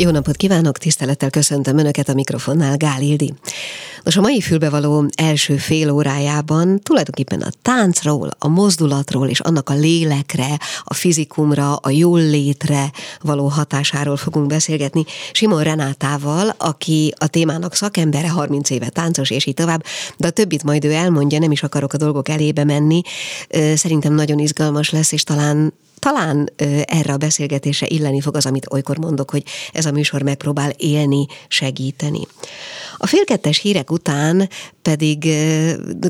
[0.00, 3.34] Jó napot kívánok, tisztelettel köszöntöm Önöket a mikrofonnál, Gál Ildi.
[4.02, 9.74] Nos, a mai fülbevaló első fél órájában tulajdonképpen a táncról, a mozdulatról és annak a
[9.74, 12.90] lélekre, a fizikumra, a jól létre
[13.20, 19.54] való hatásáról fogunk beszélgetni Simon Renátával, aki a témának szakembere, 30 éve táncos, és így
[19.54, 19.84] tovább,
[20.16, 23.02] de a többit majd ő elmondja, nem is akarok a dolgok elébe menni.
[23.74, 26.52] Szerintem nagyon izgalmas lesz, és talán talán
[26.84, 31.26] erre a beszélgetésre illeni fog az, amit olykor mondok, hogy ez a műsor megpróbál élni,
[31.48, 32.26] segíteni.
[33.02, 34.48] A félkettes hírek után
[34.82, 35.28] pedig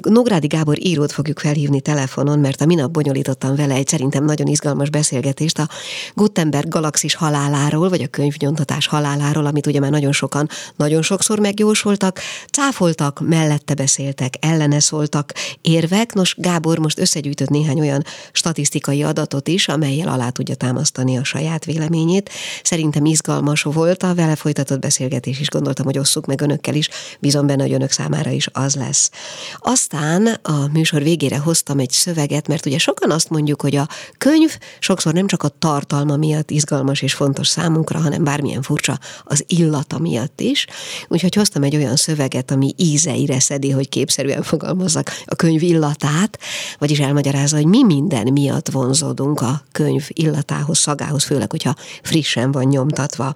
[0.03, 4.91] Nógrádi Gábor írót fogjuk felhívni telefonon, mert a minap bonyolítottam vele egy szerintem nagyon izgalmas
[4.91, 5.69] beszélgetést a
[6.15, 12.21] Gutenberg galaxis haláláról, vagy a könyvnyomtatás haláláról, amit ugye már nagyon sokan, nagyon sokszor megjósoltak,
[12.51, 16.13] cáfoltak, mellette beszéltek, ellene szóltak érvek.
[16.13, 21.65] Nos, Gábor most összegyűjtött néhány olyan statisztikai adatot is, amelyel alá tudja támasztani a saját
[21.65, 22.31] véleményét.
[22.63, 26.80] Szerintem izgalmas volt a vele folytatott beszélgetés is, gondoltam, hogy osszuk meg önökkel is,
[27.21, 29.11] bízom benne, hogy önök számára is az lesz.
[29.59, 34.59] Aztán a műsor végére hoztam egy szöveget, mert ugye sokan azt mondjuk, hogy a könyv
[34.79, 39.99] sokszor nem csak a tartalma miatt izgalmas és fontos számunkra, hanem bármilyen furcsa az illata
[39.99, 40.67] miatt is.
[41.09, 46.39] Úgyhogy hoztam egy olyan szöveget, ami ízeire szedi, hogy képszerűen fogalmazzak a könyv illatát,
[46.79, 52.65] vagyis elmagyarázza, hogy mi minden miatt vonzódunk a könyv illatához, szagához, főleg, hogyha frissen van
[52.65, 53.35] nyomtatva,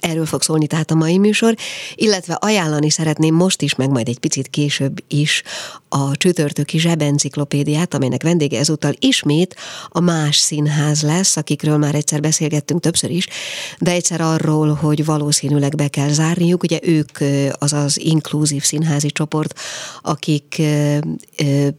[0.00, 1.54] Erről fog szólni tehát a mai műsor,
[1.94, 5.42] illetve ajánlani szeretném most is, meg majd egy picit később is
[5.88, 9.56] a csütörtöki zsebenciklopédiát, amelynek vendége ezúttal ismét
[9.88, 13.26] a más színház lesz, akikről már egyszer beszélgettünk többször is,
[13.78, 16.62] de egyszer arról, hogy valószínűleg be kell zárniuk.
[16.62, 17.18] Ugye ők
[17.58, 19.58] az az inkluzív színházi csoport,
[20.02, 20.62] akik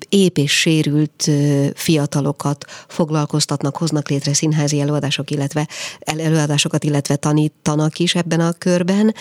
[0.09, 1.29] épp és sérült
[1.75, 5.67] fiatalokat foglalkoztatnak, hoznak létre színházi előadások, illetve
[5.99, 9.15] előadásokat, illetve tanítanak is ebben a körben.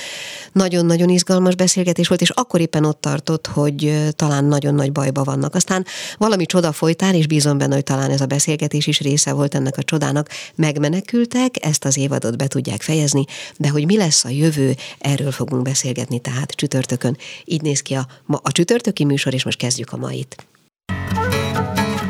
[0.53, 5.55] Nagyon-nagyon izgalmas beszélgetés volt, és akkor éppen ott tartott, hogy talán nagyon nagy bajba vannak.
[5.55, 5.87] Aztán
[6.19, 9.77] valami csoda folytán, és bízom benne, hogy talán ez a beszélgetés is része volt ennek
[9.77, 13.25] a csodának, megmenekültek, ezt az évadot be tudják fejezni,
[13.57, 17.17] de hogy mi lesz a jövő, erről fogunk beszélgetni tehát csütörtökön.
[17.45, 20.47] Így néz ki a, ma, a csütörtöki műsor, és most kezdjük a mait.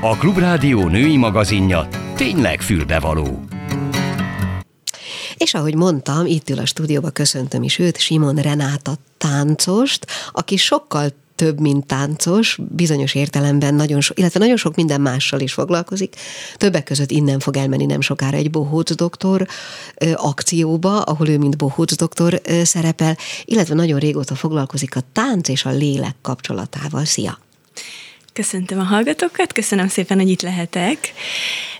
[0.00, 3.44] A Klubrádió női magazinja tényleg fülbevaló.
[5.36, 11.12] És ahogy mondtam, itt ül a stúdióba, köszöntöm is őt, Simon Renáta táncost, aki sokkal
[11.34, 16.16] több, mint táncos, bizonyos értelemben nagyon sok, illetve nagyon sok minden mással is foglalkozik.
[16.56, 19.48] Többek között innen fog elmenni nem sokára egy bohóc doktor
[20.14, 25.70] akcióba, ahol ő mint bohóc doktor szerepel, illetve nagyon régóta foglalkozik a tánc és a
[25.70, 27.04] lélek kapcsolatával.
[27.04, 27.38] Szia!
[28.34, 31.12] Köszöntöm a hallgatókat, köszönöm szépen, hogy itt lehetek.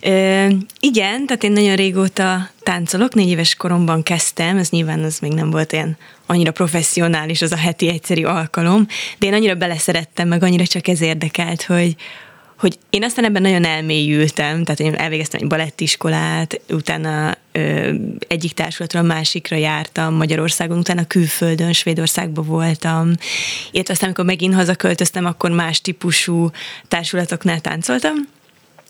[0.00, 0.46] Ö,
[0.80, 5.50] igen, tehát én nagyon régóta táncolok, négy éves koromban kezdtem, ez nyilván az még nem
[5.50, 8.86] volt ilyen annyira professzionális az a heti egyszerű alkalom,
[9.18, 11.96] de én annyira beleszerettem, meg annyira csak ez érdekelt, hogy,
[12.64, 17.94] hogy én aztán ebben nagyon elmélyültem, tehát én elvégeztem egy balettiskolát, utána ö,
[18.28, 23.12] egyik társulatról a másikra jártam Magyarországon, utána külföldön, Svédországban voltam,
[23.70, 26.50] illetve aztán, amikor megint hazaköltöztem, akkor más típusú
[26.88, 28.14] társulatoknál táncoltam,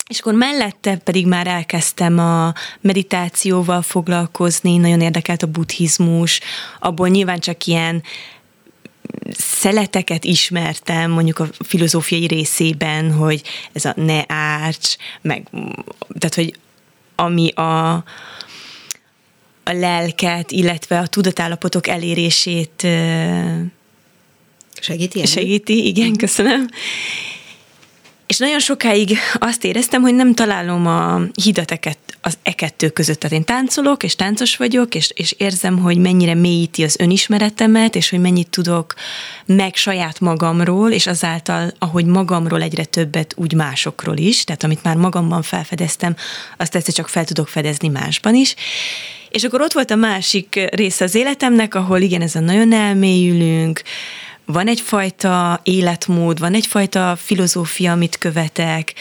[0.09, 6.41] és akkor mellette pedig már elkezdtem a meditációval foglalkozni, nagyon érdekelt a buddhizmus,
[6.79, 8.03] abból nyilván csak ilyen
[9.31, 13.43] szeleteket ismertem, mondjuk a filozófiai részében, hogy
[13.73, 15.47] ez a ne árts, meg,
[16.19, 16.55] tehát, hogy
[17.15, 17.93] ami a,
[19.65, 22.87] a lelket, illetve a tudatállapotok elérését
[24.81, 25.27] segíti.
[25.27, 26.69] Segíti, igen, köszönöm.
[28.27, 33.21] És nagyon sokáig azt éreztem, hogy nem találom a hidateket az e kettő között.
[33.21, 38.11] Tehát én táncolok, és táncos vagyok, és, és érzem, hogy mennyire mélyíti az önismeretemet, és
[38.11, 38.95] hogy mennyit tudok
[39.47, 44.45] meg saját magamról, és azáltal, ahogy magamról egyre többet, úgy másokról is.
[44.45, 46.17] Tehát amit már magamban felfedeztem,
[46.57, 48.55] azt egyszer csak fel tudok fedezni másban is.
[49.29, 53.83] És akkor ott volt a másik része az életemnek, ahol igen, ez a nagyon elmélyülünk,
[54.45, 58.95] van egyfajta életmód, van egyfajta filozófia, amit követek,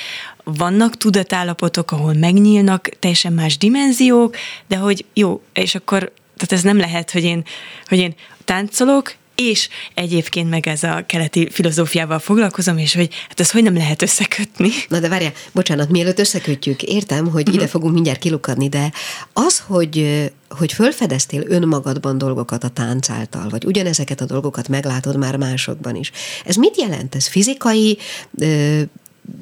[0.43, 4.35] vannak tudatállapotok, ahol megnyílnak teljesen más dimenziók,
[4.67, 5.99] de hogy jó, és akkor,
[6.37, 7.43] tehát ez nem lehet, hogy én,
[7.87, 13.51] hogy én táncolok, és egyébként meg ez a keleti filozófiával foglalkozom, és hogy hát ez
[13.51, 14.69] hogy nem lehet összekötni.
[14.87, 17.71] Na de várjál, bocsánat, mielőtt összekötjük, értem, hogy ide mhm.
[17.71, 18.91] fogunk mindjárt kilukadni, de
[19.33, 25.35] az, hogy, hogy fölfedeztél önmagadban dolgokat a tánc által, vagy ugyanezeket a dolgokat meglátod már
[25.35, 26.11] másokban is,
[26.45, 27.15] ez mit jelent?
[27.15, 27.97] Ez fizikai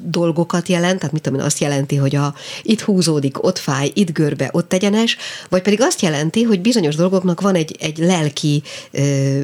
[0.04, 4.12] dolgokat jelent, tehát mit tudom én, azt jelenti, hogy a, itt húzódik, ott fáj, itt
[4.12, 5.16] görbe, ott egyenes,
[5.48, 9.40] vagy pedig azt jelenti, hogy bizonyos dolgoknak van egy, egy lelki ö,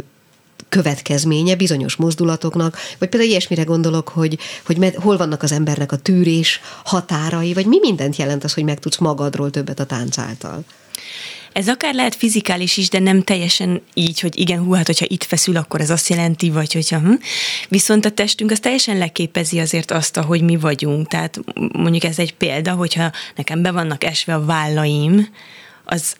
[0.69, 5.97] következménye bizonyos mozdulatoknak, vagy például ilyesmire gondolok, hogy, hogy med, hol vannak az embernek a
[5.97, 10.65] tűrés határai, vagy mi mindent jelent az, hogy megtudsz magadról többet a tánc által?
[11.53, 15.25] Ez akár lehet fizikális is, de nem teljesen így, hogy igen, hú, hát hogyha itt
[15.25, 17.13] feszül, akkor ez azt jelenti, vagy hogyha hm.
[17.69, 21.09] Viszont a testünk az teljesen leképezi azért azt, hogy mi vagyunk.
[21.09, 21.41] Tehát
[21.73, 25.29] mondjuk ez egy példa, hogyha nekem be vannak esve a vállaim,
[25.85, 26.17] az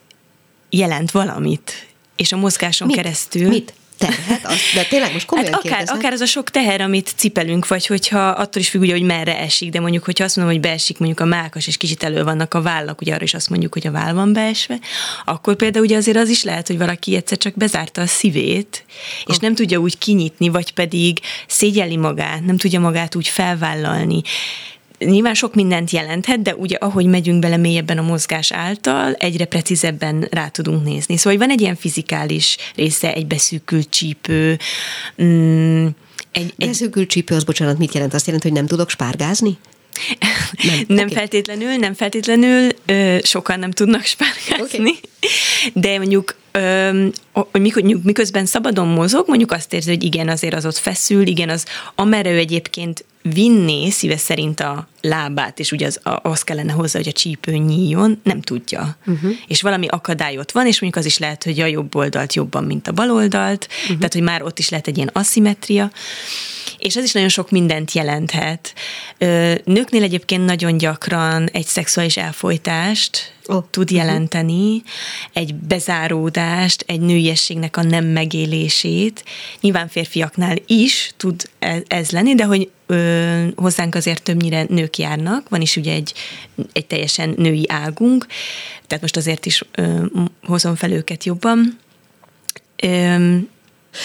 [0.71, 1.87] jelent valamit.
[2.17, 2.97] És a mozgáson Mit?
[2.97, 3.49] keresztül...
[3.49, 3.73] Mit?
[3.99, 7.69] Terhet, azt, de tényleg most komolyan hát akár, akár az a sok teher, amit cipelünk,
[7.69, 10.63] vagy hogyha attól is függ, ugye, hogy merre esik, de mondjuk, hogyha azt mondom, hogy
[10.63, 13.73] beesik mondjuk a mákas, és kicsit elő vannak a vállak, ugye arra is azt mondjuk,
[13.73, 14.79] hogy a váll van beesve,
[15.25, 18.85] akkor például ugye azért az is lehet, hogy valaki egyszer csak bezárta a szívét,
[19.27, 19.41] és oh.
[19.41, 24.23] nem tudja úgy kinyitni, vagy pedig szégyelli magát, nem tudja magát úgy felvállalni
[24.99, 30.29] nyilván sok mindent jelenthet, de ugye ahogy megyünk bele mélyebben a mozgás által, egyre precízebben
[30.31, 31.17] rá tudunk nézni.
[31.17, 34.59] Szóval van egy ilyen fizikális része, egy beszűkült csípő,
[35.23, 35.87] mm,
[36.33, 36.67] egy, egy...
[36.67, 38.15] Beszűkült csípő, az bocsánat, mit jelent?
[38.15, 39.59] Azt jelenti, hogy nem tudok spárgázni?
[40.63, 41.17] Nem, nem okay.
[41.17, 45.01] feltétlenül, nem feltétlenül, ö, sokan nem tudnak spárgázni, okay.
[45.75, 46.37] de mondjuk
[47.53, 51.65] hogy miközben szabadon mozog, mondjuk azt érzi, hogy igen, azért az ott feszül, igen, az
[51.95, 57.09] amerre ő egyébként vinné szíve szerint a lábát, és ugye az, az kellene hozzá, hogy
[57.09, 58.97] a csípő nyíljon, nem tudja.
[59.07, 59.31] Uh-huh.
[59.47, 62.65] És valami akadály ott van, és mondjuk az is lehet, hogy a jobb oldalt jobban,
[62.65, 63.97] mint a bal oldalt, uh-huh.
[63.97, 65.91] tehát, hogy már ott is lehet egy ilyen aszimetria,
[66.79, 68.73] és ez is nagyon sok mindent jelenthet.
[69.65, 73.65] Nőknél egyébként nagyon gyakran egy szexuális elfolytást oh.
[73.71, 74.83] tud jelenteni,
[75.33, 79.25] egy bezáródást, egy nőiességnek a nem megélését.
[79.61, 85.49] Nyilván férfiaknál is tud e, ez lenni, de hogy ö, hozzánk azért többnyire nők járnak,
[85.49, 86.13] van is ugye egy,
[86.73, 88.27] egy teljesen női águnk,
[88.87, 90.05] tehát most azért is ö,
[90.43, 91.79] hozom fel őket jobban.
[92.77, 93.37] Ö,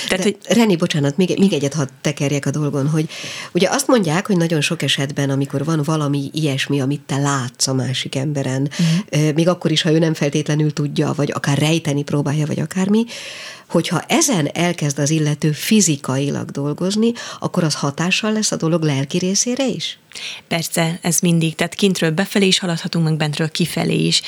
[0.07, 0.37] tehát, hogy...
[0.47, 3.09] Reni, bocsánat, még, még egyet hadd tekerjek a dolgon, hogy
[3.51, 7.73] ugye azt mondják, hogy nagyon sok esetben, amikor van valami ilyesmi, amit te látsz a
[7.73, 8.69] másik emberen,
[9.11, 9.33] uh-huh.
[9.33, 13.05] még akkor is, ha ő nem feltétlenül tudja, vagy akár rejteni próbálja, vagy akármi,
[13.69, 19.67] hogyha ezen elkezd az illető fizikailag dolgozni, akkor az hatással lesz a dolog lelki részére
[19.67, 19.99] is?
[20.47, 21.55] Persze, ez mindig.
[21.55, 24.21] Tehát kintről befelé is haladhatunk, meg bentről kifelé is.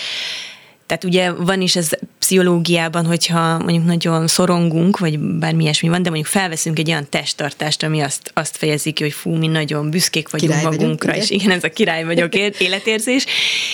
[0.87, 1.89] Tehát ugye van is ez
[2.19, 7.83] pszichológiában, hogyha mondjuk nagyon szorongunk, vagy bármi ilyesmi van, de mondjuk felveszünk egy olyan testtartást,
[7.83, 11.29] ami azt, azt fejezi ki, hogy fú, mi nagyon büszkék vagyunk király magunkra, vagyok, és
[11.29, 12.35] igen, ez a király vagyok
[12.67, 13.25] életérzés,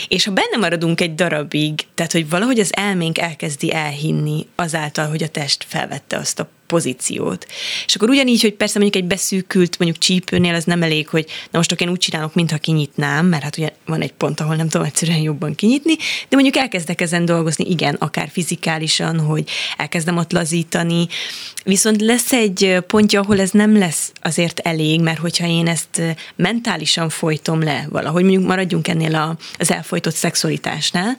[0.07, 5.23] és ha benne maradunk egy darabig, tehát hogy valahogy az elménk elkezdi elhinni azáltal, hogy
[5.23, 7.47] a test felvette azt a pozíciót.
[7.85, 11.57] És akkor ugyanígy, hogy persze mondjuk egy beszűkült, mondjuk csípőnél az nem elég, hogy na
[11.57, 14.85] most én úgy csinálok, mintha kinyitnám, mert hát ugye van egy pont, ahol nem tudom
[14.85, 15.95] egyszerűen jobban kinyitni,
[16.29, 21.07] de mondjuk elkezdek ezen dolgozni, igen, akár fizikálisan, hogy elkezdem ott lazítani,
[21.63, 26.01] viszont lesz egy pontja, ahol ez nem lesz azért elég, mert hogyha én ezt
[26.35, 31.17] mentálisan folytom le valahogy, mondjuk maradjunk ennél a, az elfolytott szexualitásnál,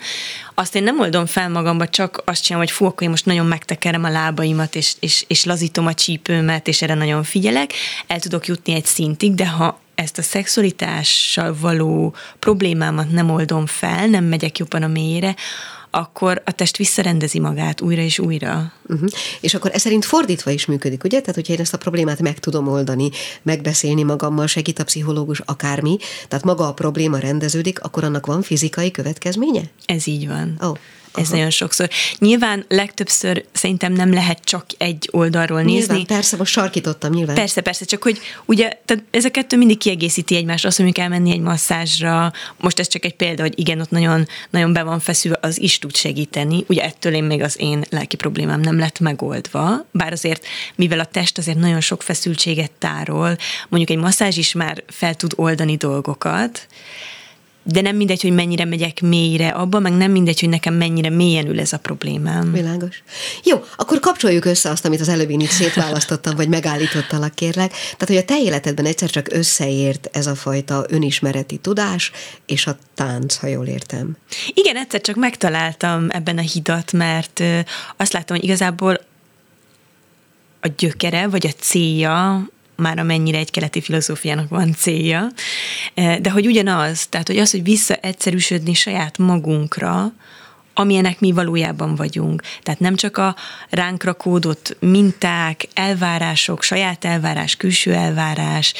[0.55, 3.47] azt én nem oldom fel magamba, csak azt csinálom, hogy fú, akkor én most nagyon
[3.47, 7.73] megtekerem a lábaimat, és, és, és lazítom a csípőmet, és erre nagyon figyelek,
[8.07, 14.07] el tudok jutni egy szintig, de ha ezt a szexualitással való problémámat nem oldom fel,
[14.07, 15.35] nem megyek jobban a mélyére,
[15.95, 18.73] akkor a test visszarendezi magát újra és újra.
[18.89, 19.09] Uh-huh.
[19.41, 21.21] És akkor ez szerint fordítva is működik, ugye?
[21.21, 23.11] Tehát, hogyha én ezt a problémát meg tudom oldani,
[23.43, 25.97] megbeszélni magammal, segít a pszichológus, akármi,
[26.29, 29.63] tehát maga a probléma rendeződik, akkor annak van fizikai következménye?
[29.87, 30.57] Ez így van.
[30.61, 30.79] Oh.
[31.15, 31.35] Ez Aha.
[31.35, 31.89] nagyon sokszor.
[32.19, 36.05] Nyilván legtöbbször szerintem nem lehet csak egy oldalról nyilván, nézni.
[36.05, 37.35] persze, most sarkítottam nyilván.
[37.35, 40.65] Persze, persze, csak hogy ugye tehát ez a kettő mindig kiegészíti egymást.
[40.65, 44.73] Azt mondjuk elmenni egy masszázsra, most ez csak egy példa, hogy igen, ott nagyon, nagyon
[44.73, 46.65] be van feszülve, az is tud segíteni.
[46.69, 51.05] Ugye ettől én még az én lelki problémám nem lett megoldva, bár azért, mivel a
[51.05, 53.37] test azért nagyon sok feszültséget tárol,
[53.69, 56.67] mondjuk egy masszázs is már fel tud oldani dolgokat,
[57.65, 61.47] de nem mindegy, hogy mennyire megyek mélyre abba, meg nem mindegy, hogy nekem mennyire mélyen
[61.47, 62.53] ül ez a problémám.
[62.53, 63.03] Világos.
[63.45, 67.71] Jó, akkor kapcsoljuk össze azt, amit az előbb én itt szétválasztottam, vagy megállítottalak, kérlek.
[67.71, 72.11] Tehát, hogy a te életedben egyszer csak összeért ez a fajta önismereti tudás,
[72.47, 74.17] és a tánc, ha jól értem.
[74.55, 77.43] Igen, egyszer csak megtaláltam ebben a hidat, mert
[77.97, 79.01] azt láttam, hogy igazából
[80.61, 85.27] a gyökere, vagy a célja már amennyire egy keleti filozófiának van célja,
[85.95, 90.13] eh, de hogy ugyanaz, tehát hogy az, hogy visszaegyszerűsödni saját magunkra,
[90.75, 92.43] amilyenek mi valójában vagyunk.
[92.63, 93.37] Tehát nem csak a
[93.71, 98.75] ránk rakódott minták, elvárások, saját elvárás, külső elvárás,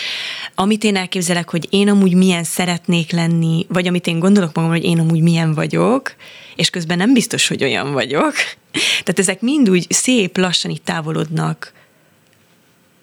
[0.55, 4.89] amit én elképzelek, hogy én amúgy milyen szeretnék lenni, vagy amit én gondolok magamról, hogy
[4.89, 6.15] én amúgy milyen vagyok,
[6.57, 8.35] és közben nem biztos, hogy olyan vagyok.
[9.05, 11.73] Tehát ezek mind úgy szép lassan itt távolodnak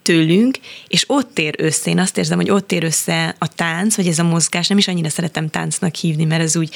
[0.10, 4.08] tőlünk, és ott ér össze, én azt érzem, hogy ott ér össze a tánc, vagy
[4.08, 6.75] ez a mozgás, nem is annyira szeretem táncnak hívni, mert ez úgy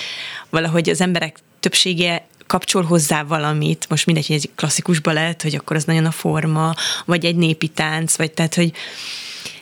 [0.50, 5.76] valahogy az emberek többsége kapcsol hozzá valamit, most mindegy, hogy egy klasszikusba lehet, hogy akkor
[5.76, 6.74] az nagyon a forma,
[7.06, 8.72] vagy egy népi tánc, vagy tehát, hogy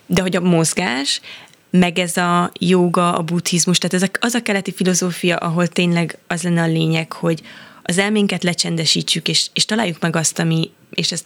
[0.06, 1.22] de hogy a mozgás,
[1.70, 6.18] meg ez a joga, a buddhizmus, tehát ez a, az a keleti filozófia, ahol tényleg
[6.28, 7.42] az lenne a lényeg, hogy
[7.84, 11.26] az elménket lecsendesítsük, és, és találjuk meg azt, ami, és ezt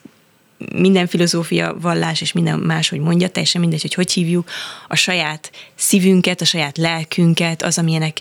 [0.74, 4.50] minden filozófia, vallás és minden más, hogy mondja, teljesen mindegy, hogy hogy hívjuk,
[4.88, 8.18] a saját szívünket, a saját lelkünket, az, amilyenek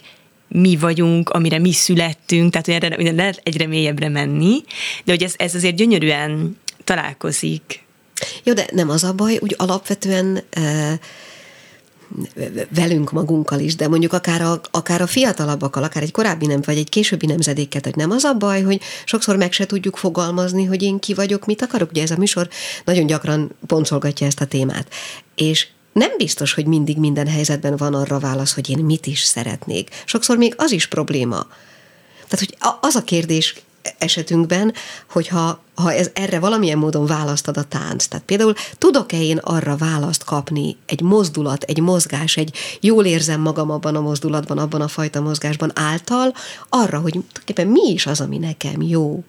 [0.48, 4.62] mi vagyunk, amire mi születtünk, tehát hogy erre ugye lehet egyre mélyebbre menni,
[5.04, 7.84] de hogy ez, ez azért gyönyörűen találkozik.
[8.42, 10.92] Jó, de nem az a baj, úgy alapvetően uh
[12.74, 16.78] velünk magunkkal is, de mondjuk akár a, akár a fiatalabbakkal, akár egy korábbi nem, vagy
[16.78, 20.82] egy későbbi nemzedéket, hogy nem az a baj, hogy sokszor meg se tudjuk fogalmazni, hogy
[20.82, 21.90] én ki vagyok, mit akarok.
[21.90, 22.48] Ugye ez a műsor
[22.84, 24.88] nagyon gyakran poncolgatja ezt a témát.
[25.34, 29.90] És nem biztos, hogy mindig minden helyzetben van arra válasz, hogy én mit is szeretnék.
[30.04, 31.46] Sokszor még az is probléma.
[32.28, 33.54] Tehát, hogy az a kérdés
[33.98, 34.74] esetünkben,
[35.10, 38.06] hogyha ha ez erre valamilyen módon választad a tánc.
[38.06, 43.70] Tehát például tudok-e én arra választ kapni, egy mozdulat, egy mozgás, egy jól érzem magam
[43.70, 46.34] abban a mozdulatban, abban a fajta mozgásban által,
[46.68, 49.24] arra, hogy tulajdonképpen mi is az, ami nekem jó.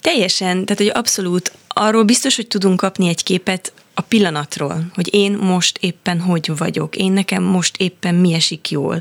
[0.00, 5.32] Teljesen, tehát hogy abszolút arról biztos, hogy tudunk kapni egy képet a pillanatról, hogy én
[5.32, 9.00] most éppen hogy vagyok, én nekem most éppen mi esik jól.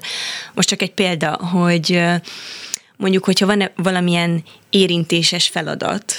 [0.53, 2.01] Most csak egy példa, hogy
[2.99, 6.13] mondjuk, hogyha van valamilyen érintéses feladat,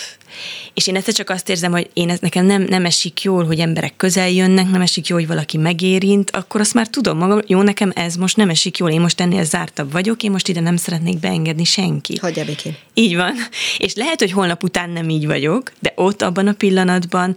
[0.74, 3.58] és én egyszer csak azt érzem, hogy én ez nekem nem, nem esik jól, hogy
[3.58, 7.62] emberek közel jönnek, nem esik jól, hogy valaki megérint, akkor azt már tudom magam, jó,
[7.62, 10.76] nekem ez most nem esik jól, én most ennél zártabb vagyok, én most ide nem
[10.76, 12.18] szeretnék beengedni senkit.
[12.20, 12.76] Hagyja békén.
[12.94, 13.34] Így van.
[13.78, 17.36] És lehet, hogy holnap után nem így vagyok, de ott abban a pillanatban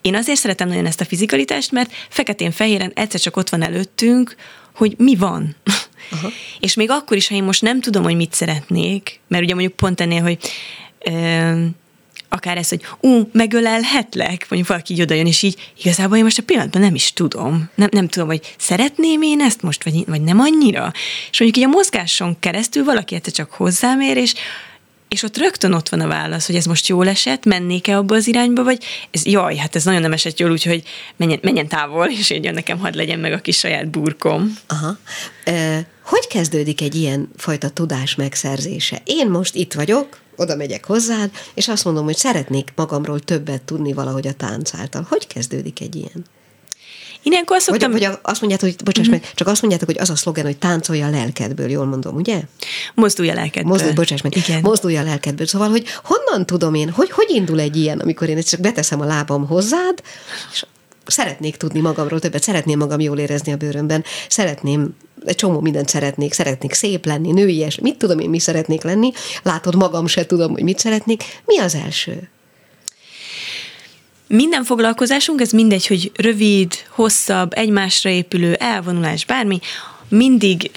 [0.00, 4.34] én azért szeretem nagyon ezt a fizikalitást, mert feketén-fehéren egyszer csak ott van előttünk,
[4.74, 5.56] hogy mi van.
[6.10, 6.28] Aha.
[6.60, 9.76] És még akkor is, ha én most nem tudom, hogy mit szeretnék, mert ugye mondjuk
[9.76, 10.38] pont ennél, hogy
[10.98, 11.64] ö,
[12.34, 16.42] akár ez, hogy ú, megölelhetlek, mondjuk valaki így jön, és így igazából én most a
[16.42, 17.70] pillanatban nem is tudom.
[17.74, 20.92] Nem, nem tudom, hogy szeretném én ezt most, vagy, vagy nem annyira.
[21.30, 24.34] És mondjuk így a mozgáson keresztül valaki egyszer csak hozzám ér, és
[25.14, 28.26] és ott rögtön ott van a válasz, hogy ez most jól esett, mennék-e abba az
[28.26, 30.82] irányba, vagy ez, jaj, hát ez nagyon nem esett jól, úgyhogy
[31.16, 34.58] menjen, menjen távol, és én nekem hadd legyen meg a kis saját burkom.
[34.66, 34.96] Aha.
[35.44, 39.02] E, hogy kezdődik egy ilyen fajta tudás megszerzése?
[39.04, 43.92] Én most itt vagyok, oda megyek hozzád, és azt mondom, hogy szeretnék magamról többet tudni
[43.92, 45.06] valahogy a tánc által.
[45.08, 46.24] Hogy kezdődik egy ilyen?
[47.24, 47.90] Ilyenkor szoktam...
[47.90, 49.20] Vagy, vagy azt mondjátok, hogy, bocsáss mm-hmm.
[49.20, 52.40] meg, csak azt mondjátok, hogy az a szlogen, hogy táncolja a lelkedből, jól mondom, ugye?
[52.94, 53.72] Mozdulja a lelkedből.
[53.72, 54.36] Mozdulj, bocsáss meg.
[54.36, 54.60] Igen.
[54.60, 55.46] Mozdulja a lelkedből.
[55.46, 59.04] Szóval, hogy honnan tudom én, hogy, hogy indul egy ilyen, amikor én csak beteszem a
[59.04, 60.02] lábam hozzád,
[60.52, 60.64] és
[61.06, 66.32] szeretnék tudni magamról többet, szeretném magam jól érezni a bőrömben, szeretném egy csomó mindent szeretnék,
[66.32, 69.12] szeretnék szép lenni, nőies, mit tudom én, mi szeretnék lenni,
[69.42, 71.22] látod, magam se tudom, hogy mit szeretnék.
[71.44, 72.28] Mi az első?
[74.34, 79.60] Minden foglalkozásunk, ez mindegy, hogy rövid, hosszabb, egymásra épülő, elvonulás, bármi,
[80.08, 80.70] mindig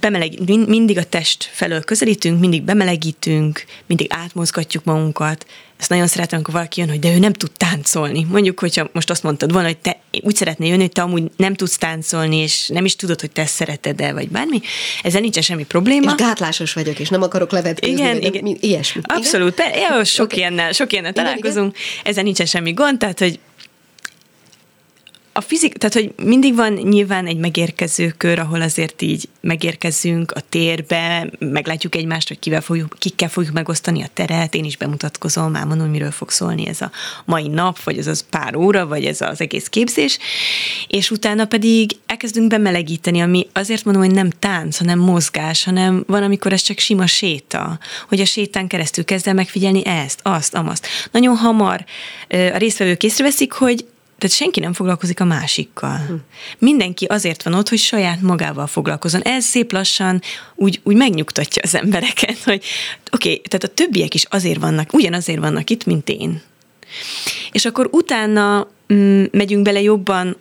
[0.00, 0.32] bemeleg,
[0.66, 5.46] mindig a test felől közelítünk, mindig bemelegítünk, mindig átmozgatjuk magunkat.
[5.78, 8.26] Ezt nagyon szeretem, amikor valaki jön, hogy de ő nem tud táncolni.
[8.30, 11.54] Mondjuk, hogyha most azt mondtad volna, hogy te úgy szeretnél jönni, hogy te amúgy nem
[11.54, 14.60] tudsz táncolni, és nem is tudod, hogy te szereted el, vagy bármi.
[15.02, 16.10] Ezzel nincsen semmi probléma.
[16.10, 17.94] És gátlásos vagyok, és nem akarok levetkezni.
[17.94, 18.42] Igen, igen.
[18.44, 19.00] Nem, ilyesmi.
[19.04, 19.58] Abszolút.
[19.58, 19.78] Igen?
[19.78, 20.38] Ja, sok, okay.
[20.38, 21.76] ilyennel, sok ilyennel találkozunk.
[21.76, 22.10] Igen, igen.
[22.10, 23.38] Ezzel nincsen semmi gond, tehát, hogy
[25.32, 30.40] a fizik, tehát hogy mindig van nyilván egy megérkező kör, ahol azért így megérkezünk a
[30.48, 35.64] térbe, meglátjuk egymást, hogy kivel fogjuk, kikkel fogjuk megosztani a teret, én is bemutatkozom, már
[35.64, 36.90] mondom, miről fog szólni ez a
[37.24, 40.18] mai nap, vagy ez az pár óra, vagy ez az egész képzés,
[40.86, 46.22] és utána pedig elkezdünk bemelegíteni, ami azért mondom, hogy nem tánc, hanem mozgás, hanem van,
[46.22, 50.86] amikor ez csak sima séta, hogy a sétán keresztül kezd el megfigyelni ezt, azt, amazt.
[51.10, 51.84] Nagyon hamar
[52.28, 53.84] a résztvevők észreveszik, hogy
[54.22, 55.96] tehát senki nem foglalkozik a másikkal.
[55.96, 56.14] Hm.
[56.58, 59.22] Mindenki azért van ott, hogy saját magával foglalkozon.
[59.22, 60.22] Ez szép lassan
[60.54, 62.64] úgy, úgy megnyugtatja az embereket, hogy
[63.12, 66.42] oké, okay, tehát a többiek is azért vannak, ugyanazért vannak itt, mint én.
[67.52, 70.36] És akkor utána mm, megyünk bele jobban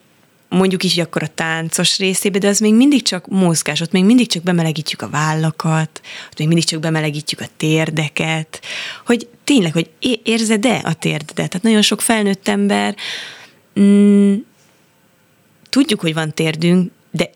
[0.50, 4.28] mondjuk hogy akkor a táncos részébe, de az még mindig csak mozgás, ott még mindig
[4.28, 8.62] csak bemelegítjük a vállakat, ott még mindig csak bemelegítjük a térdeket,
[9.06, 9.90] hogy tényleg, hogy
[10.24, 11.36] érzed-e a térdedet?
[11.36, 12.96] Tehát nagyon sok felnőtt ember,
[13.80, 14.36] mm,
[15.70, 17.30] tudjuk, hogy van térdünk, de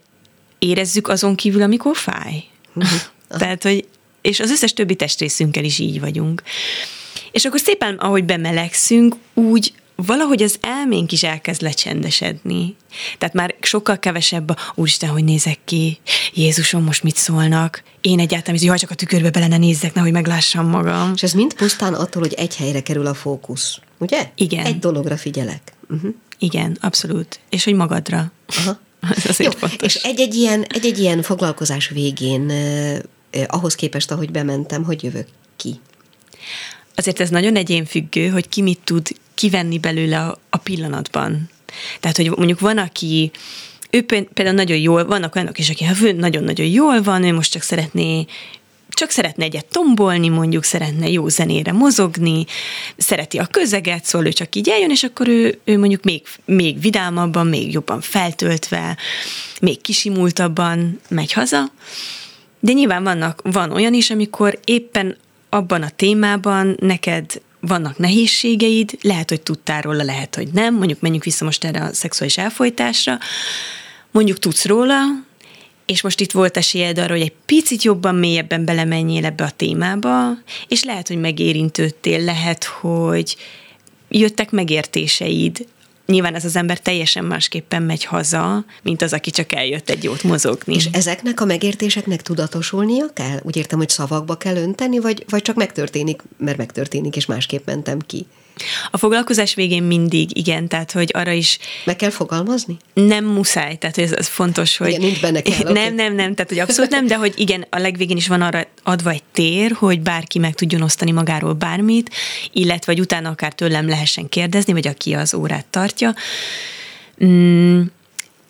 [0.60, 2.44] érezzük azon kívül, amikor fáj.
[3.28, 3.88] Tehát, hogy
[4.22, 6.44] és az összes többi testrészünkkel is így vagyunk.
[7.32, 12.76] És akkor szépen, ahogy bemelegszünk, úgy valahogy az elménk is elkezd lecsendesedni.
[13.18, 16.00] Tehát már sokkal kevesebb a úristen, hogy nézek ki,
[16.34, 20.68] Jézusom, most mit szólnak, én egyáltalán, hogy csak a tükörbe bele ne nézzek, nehogy meglássam
[20.68, 21.12] magam.
[21.16, 24.30] És ez mind pusztán attól, hogy egy helyre kerül a fókusz, ugye?
[24.36, 24.66] Igen.
[24.66, 25.74] Egy dologra figyelek.
[25.90, 26.14] Uh-huh.
[26.40, 27.40] Igen, abszolút.
[27.50, 28.32] És hogy magadra.
[28.48, 28.80] Aha.
[29.16, 29.96] Ez azért Jó, fontos.
[29.96, 33.00] És egy-egy ilyen, egy-egy ilyen foglalkozás végén eh,
[33.48, 35.80] ahhoz képest, ahogy bementem, hogy jövök ki?
[36.96, 41.50] Azért ez nagyon egyénfüggő, hogy ki mit tud kivenni belőle a, a pillanatban.
[42.00, 43.32] Tehát, hogy mondjuk van, aki
[43.90, 47.62] ő például nagyon jól, vannak olyanok is, aki ha nagyon-nagyon jól van, ő most csak
[47.62, 48.26] szeretné
[48.96, 52.46] csak szeretne egyet tombolni, mondjuk szeretne jó zenére mozogni,
[52.98, 56.80] szereti a közeget, szóval ő csak így eljön, és akkor ő, ő mondjuk még, még
[56.80, 58.98] vidámabban, még jobban feltöltve,
[59.62, 61.72] még kisimultabban megy haza.
[62.60, 65.18] De nyilván vannak, van olyan is, amikor éppen
[65.50, 71.24] abban a témában neked vannak nehézségeid, lehet, hogy tudtál róla, lehet, hogy nem, mondjuk menjünk
[71.24, 73.18] vissza most erre a szexuális elfolytásra,
[74.12, 75.02] mondjuk tudsz róla,
[75.86, 80.32] és most itt volt esélyed arra, hogy egy picit jobban, mélyebben belemenjél ebbe a témába,
[80.68, 83.36] és lehet, hogy megérintődtél, lehet, hogy
[84.10, 85.68] jöttek megértéseid,
[86.06, 90.24] nyilván ez az ember teljesen másképpen megy haza, mint az, aki csak eljött egy jót
[90.24, 90.74] mozogni.
[90.74, 93.40] És ezeknek a megértéseknek tudatosulnia kell?
[93.44, 98.00] Úgy értem, hogy szavakba kell önteni, vagy, vagy csak megtörténik, mert megtörténik, és másképp mentem
[98.00, 98.26] ki?
[98.92, 101.58] A foglalkozás végén mindig, igen, tehát hogy arra is...
[101.84, 102.78] Meg kell fogalmazni?
[102.94, 104.88] Nem muszáj, tehát ez, ez fontos, hogy...
[104.88, 105.90] Igen, nincs benne kell, Nem, okay.
[105.90, 109.10] nem, nem, tehát hogy abszolút nem, de hogy igen, a legvégén is van arra adva
[109.10, 112.10] egy tér, hogy bárki meg tudjon osztani magáról bármit,
[112.52, 116.16] illetve vagy utána akár tőlem lehessen kérdezni, vagy aki az órát tartja.
[117.26, 117.82] Mm,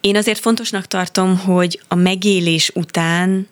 [0.01, 3.47] én azért fontosnak tartom, hogy a megélés után,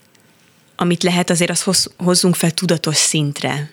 [0.76, 3.70] amit lehet, azért azt hozzunk fel tudatos szintre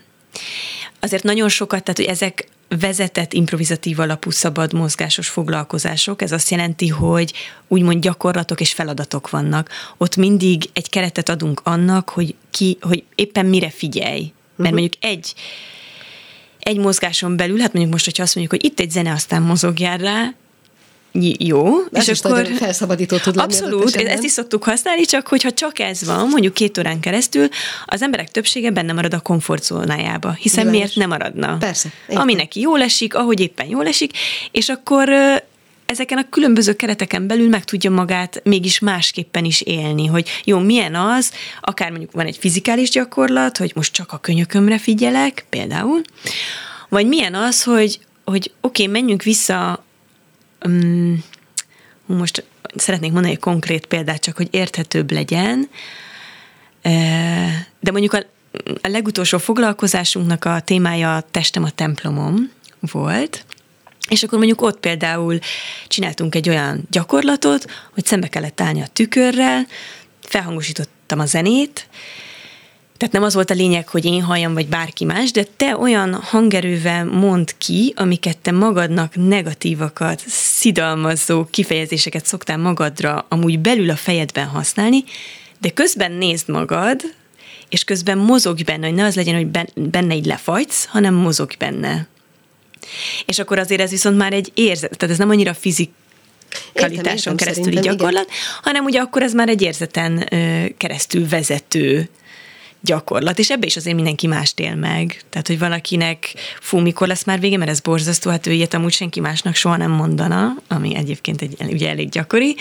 [1.01, 6.23] azért nagyon sokat, tehát hogy ezek vezetett improvizatív alapú szabad mozgásos foglalkozások.
[6.23, 7.33] Ez azt jelenti, hogy
[7.69, 9.69] úgymond gyakorlatok és feladatok vannak.
[9.97, 14.21] Ott mindig egy keretet adunk annak, hogy, ki, hogy éppen mire figyelj.
[14.21, 14.71] Mert uh-huh.
[14.71, 15.35] mondjuk egy
[16.61, 19.99] egy mozgáson belül, hát mondjuk most, hogyha azt mondjuk, hogy itt egy zene, aztán mozogjál
[19.99, 20.35] rá,
[21.39, 23.53] jó, Ez és akkor felszabadító tud lenni.
[23.53, 27.49] Abszolút, ezt is szoktuk használni, csak hogyha csak ez van, mondjuk két órán keresztül,
[27.87, 31.57] az emberek többsége benne marad a komfortzónájába, hiszen Nyilván miért nem maradna?
[31.57, 31.89] Persze.
[32.03, 32.23] Értem.
[32.23, 34.13] Ami neki jól esik, ahogy éppen jól esik,
[34.51, 35.09] és akkor
[35.87, 40.95] ezeken a különböző kereteken belül meg tudja magát mégis másképpen is élni, hogy jó, milyen
[40.95, 46.01] az, akár mondjuk van egy fizikális gyakorlat, hogy most csak a könyökömre figyelek, például,
[46.89, 49.85] vagy milyen az, hogy, hogy oké, okay, menjünk vissza
[50.67, 51.25] um,
[52.07, 52.45] most
[52.77, 55.69] szeretnék mondani egy konkrét példát, csak hogy érthetőbb legyen,
[57.81, 58.23] de mondjuk a,
[58.81, 63.45] a legutolsó foglalkozásunknak a témája testem a templomom volt,
[64.09, 65.39] és akkor mondjuk ott például
[65.89, 69.67] csináltunk egy olyan gyakorlatot, hogy szembe kellett állni a tükörrel,
[70.21, 71.89] felhangosítottam a zenét,
[73.01, 76.15] tehát nem az volt a lényeg, hogy én halljam, vagy bárki más, de te olyan
[76.15, 84.47] hangerővel mond ki, amiket te magadnak negatívakat, szidalmazó kifejezéseket szoktál magadra amúgy belül a fejedben
[84.47, 85.05] használni,
[85.61, 87.01] de közben nézd magad,
[87.69, 92.07] és közben mozogj benne, hogy ne az legyen, hogy benne így lefagysz, hanem mozogj benne.
[93.27, 95.91] És akkor azért ez viszont már egy érzet, tehát ez nem annyira fizik,
[96.73, 98.37] kvalitáson keresztüli gyakorlat, igen.
[98.63, 100.29] hanem ugye akkor ez már egy érzeten
[100.77, 102.09] keresztül vezető
[102.81, 105.23] gyakorlat, és ebbe is azért mindenki mást él meg.
[105.31, 108.93] Tehát, hogy valakinek, fú, mikor lesz már vége, mert ez borzasztó, hát ő ilyet amúgy
[108.93, 112.57] senki másnak soha nem mondana, ami egyébként egy, ugye elég gyakori,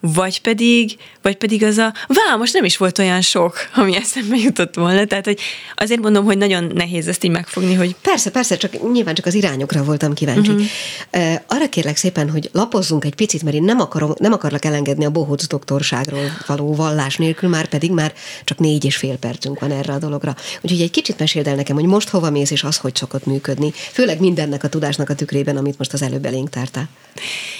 [0.00, 4.36] vagy pedig, vagy pedig az a, vá, most nem is volt olyan sok, ami eszembe
[4.36, 5.04] jutott volna.
[5.04, 5.40] Tehát, hogy
[5.74, 7.96] azért mondom, hogy nagyon nehéz ezt így megfogni, hogy...
[8.02, 10.50] Persze, persze, csak nyilván csak az irányokra voltam kíváncsi.
[10.50, 11.34] Uh-huh.
[11.46, 15.10] Arra kérlek szépen, hogy lapozzunk egy picit, mert én nem, akarom, nem akarlak elengedni a
[15.10, 18.12] bohóc doktorságról való vallás nélkül, már pedig már
[18.44, 20.36] csak négy és fél percünk van erre a dologra.
[20.60, 23.72] Úgyhogy egy kicsit meséld el nekem, hogy most hova mész, és az hogy szokott működni.
[23.92, 26.88] Főleg mindennek a tudásnak a tükrében, amit most az előbb elénk tártál.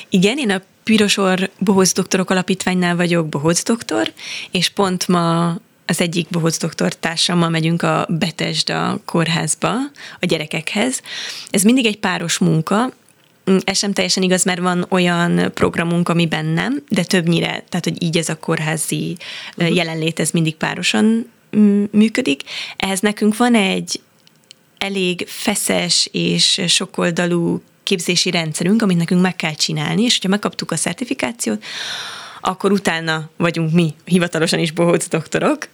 [0.08, 4.12] Igen, én a Pirosor Bohóc Doktorok Alapítványnál vagyok Bohóc Doktor,
[4.50, 9.70] és pont ma az egyik bohóc doktor társammal megyünk a Betesda kórházba,
[10.20, 11.00] a gyerekekhez.
[11.50, 12.92] Ez mindig egy páros munka,
[13.64, 18.16] ez sem teljesen igaz, mert van olyan programunk, amiben nem, de többnyire, tehát hogy így
[18.16, 19.16] ez a kórházi
[19.56, 19.74] uh-huh.
[19.74, 21.30] jelenlét, ez mindig párosan
[21.90, 22.42] működik.
[22.76, 24.00] Ehhez nekünk van egy
[24.78, 30.76] elég feszes és sokoldalú képzési rendszerünk, amit nekünk meg kell csinálni, és hogyha megkaptuk a
[30.76, 31.64] szertifikációt,
[32.40, 35.68] akkor utána vagyunk mi hivatalosan is bohóc doktorok,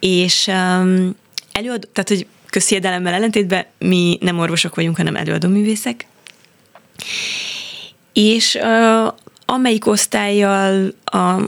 [0.00, 1.16] és um,
[1.52, 6.06] előad, tehát hogy közhiedelemmel ellentétben mi nem orvosok vagyunk, hanem előadóművészek,
[8.12, 9.12] és uh,
[9.44, 11.40] amelyik osztályjal a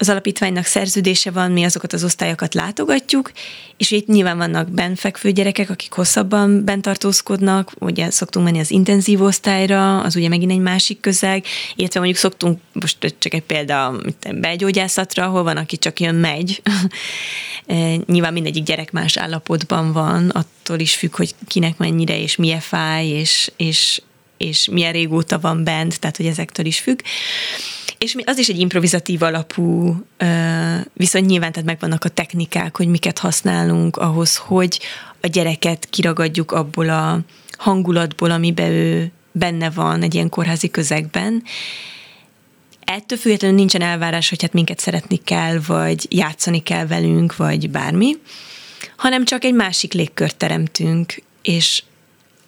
[0.00, 3.32] az alapítványnak szerződése van, mi azokat az osztályokat látogatjuk,
[3.76, 9.22] és itt nyilván vannak benfekvő gyerekek, akik hosszabban bent tartózkodnak, ugye szoktunk menni az intenzív
[9.22, 14.00] osztályra, az ugye megint egy másik közeg, illetve mondjuk szoktunk, most csak egy példa,
[14.34, 16.62] belgyógyászatra, ahol van, aki csak jön, megy.
[17.66, 22.60] E, nyilván mindegyik gyerek más állapotban van, attól is függ, hogy kinek mennyire és milyen
[22.60, 24.02] fáj, és, és,
[24.40, 27.00] és milyen régóta van bent, tehát hogy ezektől is függ.
[27.98, 29.96] És az is egy improvizatív alapú
[30.92, 34.80] viszont nyilván tehát megvannak a technikák, hogy miket használunk ahhoz, hogy
[35.20, 37.20] a gyereket kiragadjuk abból a
[37.58, 41.42] hangulatból, amiben ő benne van egy ilyen kórházi közegben.
[42.84, 48.16] Ettől függetlenül nincsen elvárás, hogy hát minket szeretni kell, vagy játszani kell velünk, vagy bármi,
[48.96, 51.82] hanem csak egy másik légkört teremtünk, és,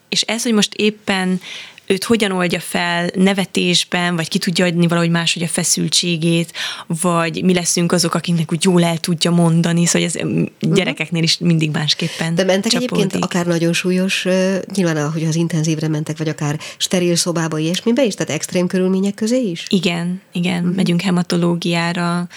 [0.08, 1.40] és ez, hogy most éppen
[1.86, 6.52] őt hogyan oldja fel nevetésben, vagy ki tudja adni valahogy máshogy a feszültségét,
[6.86, 10.44] vagy mi leszünk azok, akiknek úgy jól el tudja mondani, szóval ez mhm.
[10.60, 12.92] gyerekeknél is mindig másképpen De mentek csapódik.
[12.92, 14.26] egyébként akár nagyon súlyos,
[14.74, 19.40] nyilván ahogy az intenzívre mentek, vagy akár steril szobába, ilyesmibe is, tehát extrém körülmények közé
[19.40, 19.66] is?
[19.68, 20.76] Igen, igen, uh-huh.
[20.76, 22.28] megyünk hematológiára,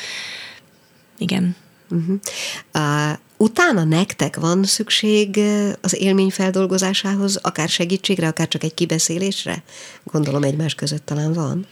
[1.18, 1.56] igen.
[1.90, 2.20] Uh-huh.
[2.74, 5.40] Uh, utána nektek van szükség
[5.82, 9.64] az élmény feldolgozásához, akár segítségre, akár csak egy kibeszélésre?
[10.04, 11.66] Gondolom egymás között talán van.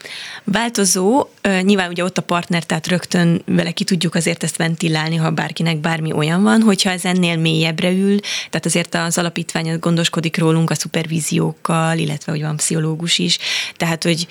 [0.44, 1.28] Változó,
[1.62, 5.78] nyilván ugye ott a partner, tehát rögtön vele ki tudjuk azért ezt ventilálni, ha bárkinek
[5.78, 10.76] bármi olyan van, hogyha ez ennél mélyebbre ül, tehát azért az alapítvány gondoskodik rólunk a
[10.76, 13.38] szupervíziókkal, illetve hogy van pszichológus is,
[13.78, 14.28] tehát hogy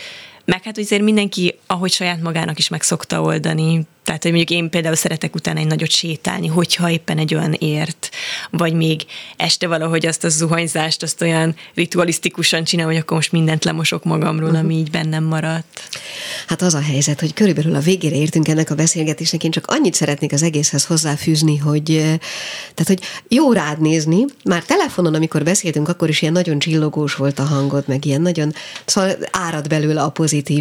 [0.65, 4.71] meg hát azért mindenki, ahogy saját magának is meg szokta oldani, tehát, hogy mondjuk én
[4.71, 8.11] például szeretek utána egy nagyot sétálni, hogyha éppen egy olyan ért,
[8.51, 9.05] vagy még
[9.37, 14.49] este valahogy azt a zuhanyzást, azt olyan ritualisztikusan csinálom, hogy akkor most mindent lemosok magamról,
[14.49, 14.65] uh-huh.
[14.65, 15.89] ami így bennem maradt.
[16.47, 19.95] Hát az a helyzet, hogy körülbelül a végére értünk ennek a beszélgetésnek, én csak annyit
[19.95, 21.85] szeretnék az egészhez hozzáfűzni, hogy,
[22.75, 27.39] tehát, hogy jó rád nézni, már telefonon, amikor beszéltünk, akkor is ilyen nagyon csillogós volt
[27.39, 30.52] a hangod, meg ilyen nagyon, szóval árad belőle a pozitív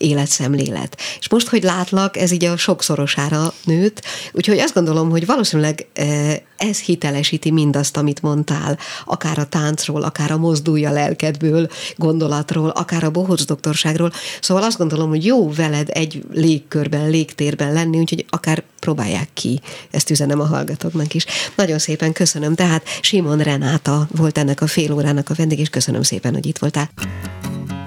[0.00, 0.96] életszemlélet.
[1.20, 6.42] És most, hogy látlak, ez így a sokszorosára nőtt, úgyhogy azt gondolom, hogy valószínűleg e,
[6.56, 13.10] ez hitelesíti mindazt, amit mondtál, akár a táncról, akár a mozdulja lelkedből gondolatról, akár a
[13.10, 14.12] bohóc doktorságról.
[14.40, 19.60] Szóval azt gondolom, hogy jó veled egy légkörben, légtérben lenni, úgyhogy akár próbálják ki.
[19.90, 21.24] Ezt üzenem a hallgatóknak is.
[21.56, 22.54] Nagyon szépen köszönöm.
[22.54, 26.58] Tehát Simon Renáta volt ennek a fél órának a vendég, és köszönöm szépen, hogy itt
[26.58, 26.90] voltál.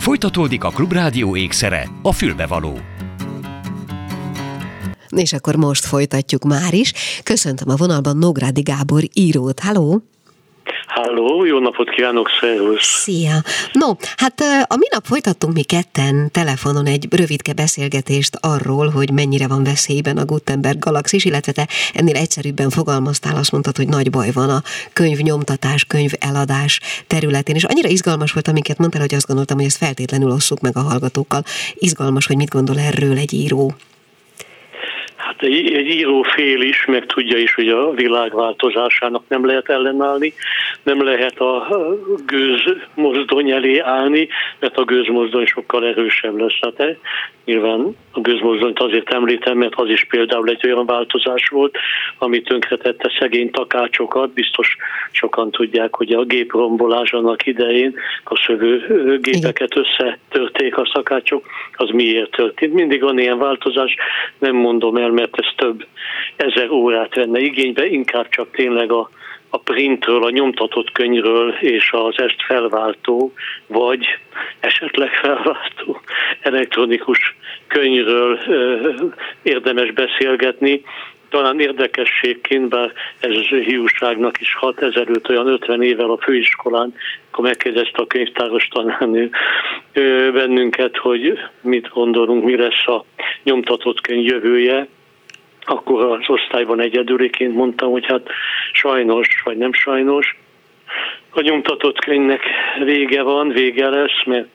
[0.04, 2.80] Folytatódik a Klubrádió ékszere, a fülbevaló.
[5.10, 6.94] És akkor most folytatjuk már is.
[7.24, 9.60] Köszöntöm a vonalban Nógrádi Gábor írót.
[9.60, 10.13] Halló!
[10.94, 12.86] Halló, jó napot kívánok, szervusz!
[12.86, 13.42] Szia!
[13.72, 19.64] No, hát a minap folytattunk mi ketten telefonon egy rövidke beszélgetést arról, hogy mennyire van
[19.64, 24.50] veszélyben a Gutenberg galaxis, illetve te ennél egyszerűbben fogalmaztál, azt mondtad, hogy nagy baj van
[24.50, 24.62] a
[24.94, 29.78] könyvnyomtatás, könyv eladás területén, és annyira izgalmas volt, amiket mondtál, hogy azt gondoltam, hogy ezt
[29.78, 31.44] feltétlenül osszuk meg a hallgatókkal.
[31.74, 33.76] Izgalmas, hogy mit gondol erről egy író.
[35.44, 40.34] Egy, író fél is, meg tudja is, hogy a világ változásának nem lehet ellenállni,
[40.84, 41.68] nem lehet a
[42.26, 42.62] gőz
[42.96, 44.28] mozdony elé állni,
[44.60, 46.60] mert a gőzmozdony sokkal erősebb lesz.
[46.62, 46.98] Hát
[47.46, 51.78] nyilván a gőzmozdonyt azért említem, mert az is például egy olyan változás volt,
[52.18, 54.34] ami tönkretette szegény takácsokat.
[54.34, 54.78] Biztos
[55.12, 62.32] sokan tudják, hogy a géprombolás annak idején a szövő gépeket összetörték a szakácsok, az miért
[62.32, 62.74] történt.
[62.74, 63.96] Mindig van ilyen változás,
[64.40, 65.86] nem mondom el, mert ez több
[66.36, 69.10] ezer órát venne igénybe, inkább csak tényleg a,
[69.50, 73.34] a printről, a nyomtatott könyvről és az ezt felváltó,
[73.68, 74.06] vagy
[74.60, 76.02] esetleg felváltó
[76.42, 77.36] elektronikus
[77.68, 78.90] könyvről ö,
[79.42, 80.84] érdemes beszélgetni.
[81.30, 86.94] Talán érdekességként, bár ez hiúságnak is hat ezelőtt, olyan 50 évvel a főiskolán,
[87.32, 89.30] akkor megkérdezte a könyvtáros tanárnő
[90.34, 93.06] bennünket, hogy mit gondolunk, mi lesz a
[93.44, 94.88] nyomtatott könyv jövője,
[95.66, 98.28] akkor az osztályban egyedüliként mondtam, hogy hát
[98.72, 100.36] sajnos, vagy nem sajnos,
[101.36, 102.42] A nyomtatott könyvnek
[102.84, 104.48] vége van, vége lesz, mert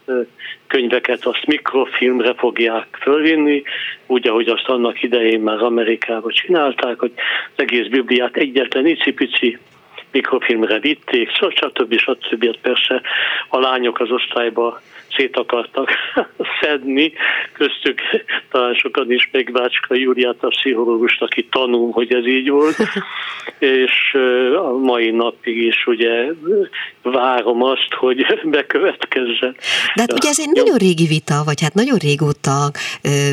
[0.66, 3.62] könyveket azt mikrofilmre fogják fölvinni,
[4.06, 7.12] úgy, ahogy azt annak idején már Amerikában csinálták, hogy
[7.56, 9.58] az egész Bibliát egyetlen icipici
[10.12, 11.98] mikrofilmre vitték, szóval stb.
[11.98, 12.44] stb.
[12.44, 13.02] Hát persze
[13.48, 14.80] a lányok az osztályba
[15.18, 15.90] szét akartak
[16.60, 17.12] szedni,
[17.52, 18.00] köztük
[18.50, 22.76] talán sokan is meg Bácska Júliát, a pszichológust, aki tanul, hogy ez így volt,
[23.82, 24.16] és
[24.56, 26.24] a mai napig is ugye
[27.02, 28.26] várom azt, hogy
[28.58, 29.56] bekövetkezzen.
[29.94, 32.70] De hát ugye ez egy nagyon régi vita, vagy hát nagyon régóta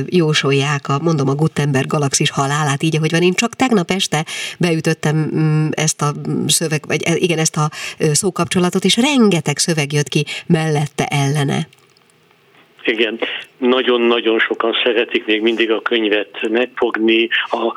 [0.05, 3.21] jósolják, a, mondom, a Gutenberg galaxis halálát, így ahogy van.
[3.21, 4.25] Én csak tegnap este
[4.59, 6.11] beütöttem mm, ezt a
[6.47, 11.67] szöveg, vagy igen, ezt a szókapcsolatot, és rengeteg szöveg jött ki mellette ellene.
[12.87, 13.19] Igen,
[13.57, 17.73] nagyon-nagyon sokan szeretik még mindig a könyvet megfogni, a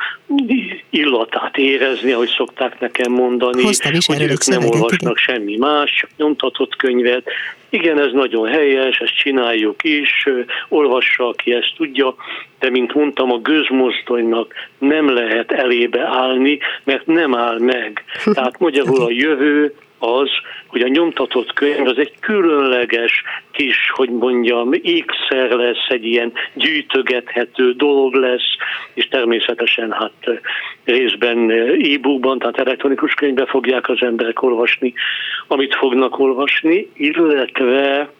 [0.90, 5.14] illatát érezni, ahogy szokták nekem mondani, is hogy ők nem olvasnak igen.
[5.16, 7.30] semmi más, csak nyomtatott könyvet.
[7.70, 10.26] Igen, ez nagyon helyes, ezt csináljuk is,
[10.68, 12.14] olvassa, aki ezt tudja,
[12.58, 18.04] de mint mondtam, a gőzmozdonynak nem lehet elébe állni, mert nem áll meg.
[18.34, 20.28] Tehát magyarul a jövő az,
[20.66, 27.72] hogy a nyomtatott könyv az egy különleges kis, hogy mondjam, ékszer lesz, egy ilyen gyűjtögethető
[27.72, 28.56] dolog lesz,
[28.94, 30.40] és természetesen hát
[30.84, 31.50] részben
[31.94, 34.94] e-bookban, tehát elektronikus könyvbe fogják az emberek olvasni,
[35.46, 38.10] amit fognak olvasni, illetve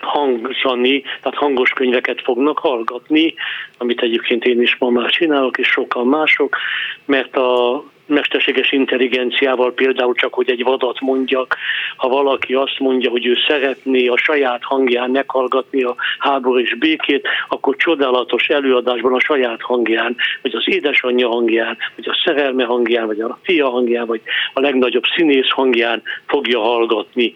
[0.00, 3.34] hangzani, tehát hangos könyveket fognak hallgatni,
[3.78, 6.56] amit egyébként én is ma már csinálok, és sokan mások,
[7.04, 11.56] mert a mesterséges intelligenciával például csak, hogy egy vadat mondjak,
[11.96, 17.28] ha valaki azt mondja, hogy ő szeretné a saját hangján meghallgatni a háború és békét,
[17.48, 23.20] akkor csodálatos előadásban a saját hangján, vagy az édesanyja hangján, vagy a szerelme hangján, vagy
[23.20, 24.20] a fia hangján, vagy
[24.54, 27.32] a legnagyobb színész hangján fogja hallgatni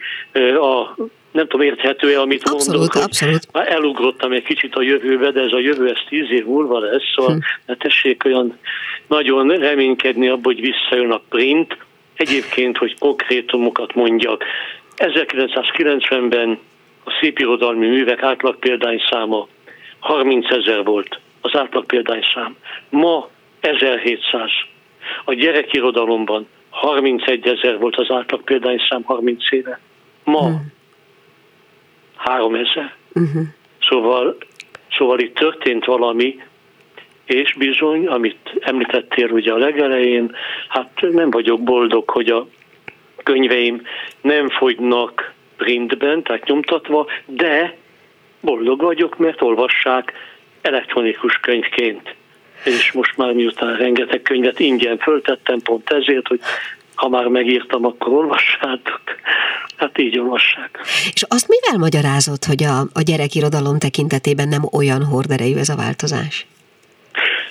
[0.61, 0.95] a
[1.35, 2.95] nem tudom, érthető-e, amit abszolút, mondok.
[2.95, 6.79] Abszolút, Már elugrottam egy kicsit a jövőbe, de ez a jövő, ez tíz év múlva
[6.79, 7.39] lesz, szóval hm.
[7.67, 8.59] ne tessék olyan
[9.07, 11.77] nagyon reménykedni abban, hogy visszajön a print.
[12.15, 14.45] Egyébként, hogy konkrétumokat mondjak,
[14.97, 16.59] 1990-ben
[17.05, 18.59] a szépirodalmi művek átlag
[19.11, 19.49] száma
[19.99, 21.85] 30 ezer volt az átlag
[22.35, 22.57] szám.
[22.91, 23.29] Ma
[23.61, 24.51] 1700.
[25.25, 28.43] A gyerekirodalomban 31 ezer volt az átlag
[28.89, 29.81] szám 30 éve.
[30.25, 30.73] Ma hmm.
[32.25, 32.95] 3000.
[33.15, 33.43] Uh-huh.
[33.89, 34.37] Szóval,
[34.97, 36.41] szóval itt történt valami,
[37.25, 40.37] és bizony, amit említettél ugye a legelején,
[40.69, 42.47] hát nem vagyok boldog, hogy a
[43.23, 43.83] könyveim
[44.21, 47.77] nem fogynak printben, tehát nyomtatva, de
[48.41, 50.13] boldog vagyok, mert olvassák
[50.63, 52.15] elektronikus könyvként.
[52.65, 56.41] És most már miután rengeteg könyvet ingyen föltettem, pont ezért, hogy
[56.95, 59.01] ha már megírtam, akkor olvassátok.
[59.77, 60.79] Hát így olvassák.
[61.13, 66.47] És azt mivel magyarázott, hogy a, a gyerekirodalom tekintetében nem olyan horderejű ez a változás?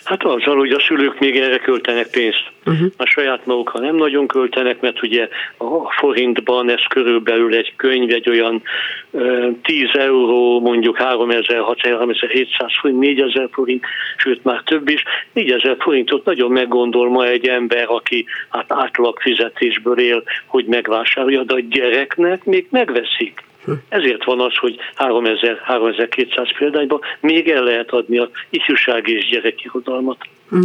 [0.04, 2.52] Hát azzal, hogy a szülők még erre költenek pénzt.
[2.66, 2.92] Uh-huh.
[2.98, 8.12] A saját maguk, ha nem nagyon költenek, mert ugye a forintban ez körülbelül egy könyv,
[8.12, 8.62] egy olyan
[9.62, 13.86] 10 euró, mondjuk 3000, 6000, 3700 forint, 4000 forint,
[14.18, 15.04] sőt már több is.
[15.34, 21.54] 4000 forintot nagyon meggondol ma egy ember, aki hát átlag fizetésből él, hogy megvásárolja, de
[21.54, 23.44] a gyereknek még megveszik.
[23.90, 30.18] Ezért van az, hogy 3000-3200 példányban még el lehet adni a ifjúság és gyerekirodalmat.
[30.56, 30.62] Mm.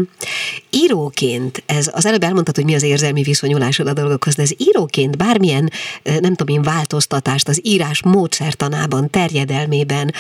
[0.71, 5.17] Íróként, ez az előbb elmondtad, hogy mi az érzelmi viszonyulásod a dolgokhoz, de ez íróként
[5.17, 5.71] bármilyen,
[6.03, 10.11] nem tudom én, változtatást az írás módszertanában, terjedelmében,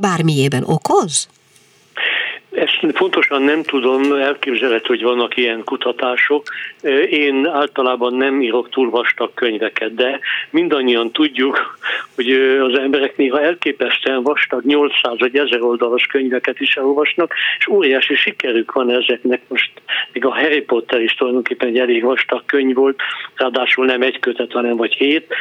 [0.00, 1.28] bármiében okoz?
[2.52, 6.42] Ezt pontosan nem tudom, elképzelhető, hogy vannak ilyen kutatások.
[7.10, 11.78] Én általában nem írok túl vastag könyveket, de mindannyian tudjuk,
[12.14, 18.14] hogy az emberek néha elképesztően vastag 800 vagy 1000 oldalas könyveket is elolvasnak, és óriási
[18.14, 19.42] sikerük van ezeknek.
[19.48, 19.70] Most
[20.12, 23.00] még a Harry Potter is tulajdonképpen egy elég vastag könyv volt,
[23.34, 25.34] ráadásul nem egy kötet, hanem vagy hét,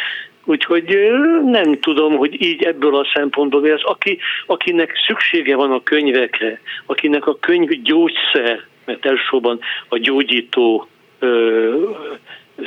[0.45, 0.97] Úgyhogy
[1.45, 7.27] nem tudom, hogy így ebből a szempontból, ez aki, akinek szüksége van a könyvekre, akinek
[7.27, 10.87] a könyv gyógyszer, mert elsősorban a gyógyító
[11.19, 11.89] ö,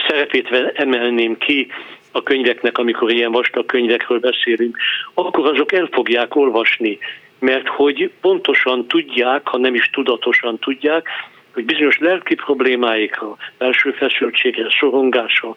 [0.09, 1.67] szerepét emelném ki
[2.13, 4.77] a könyveknek, amikor ilyen vastag könyvekről beszélünk,
[5.15, 6.99] akkor azok el fogják olvasni,
[7.39, 11.09] mert hogy pontosan tudják, ha nem is tudatosan tudják,
[11.55, 15.55] hogy bizonyos lelki problémáikra, belső feszültségre, szorongása,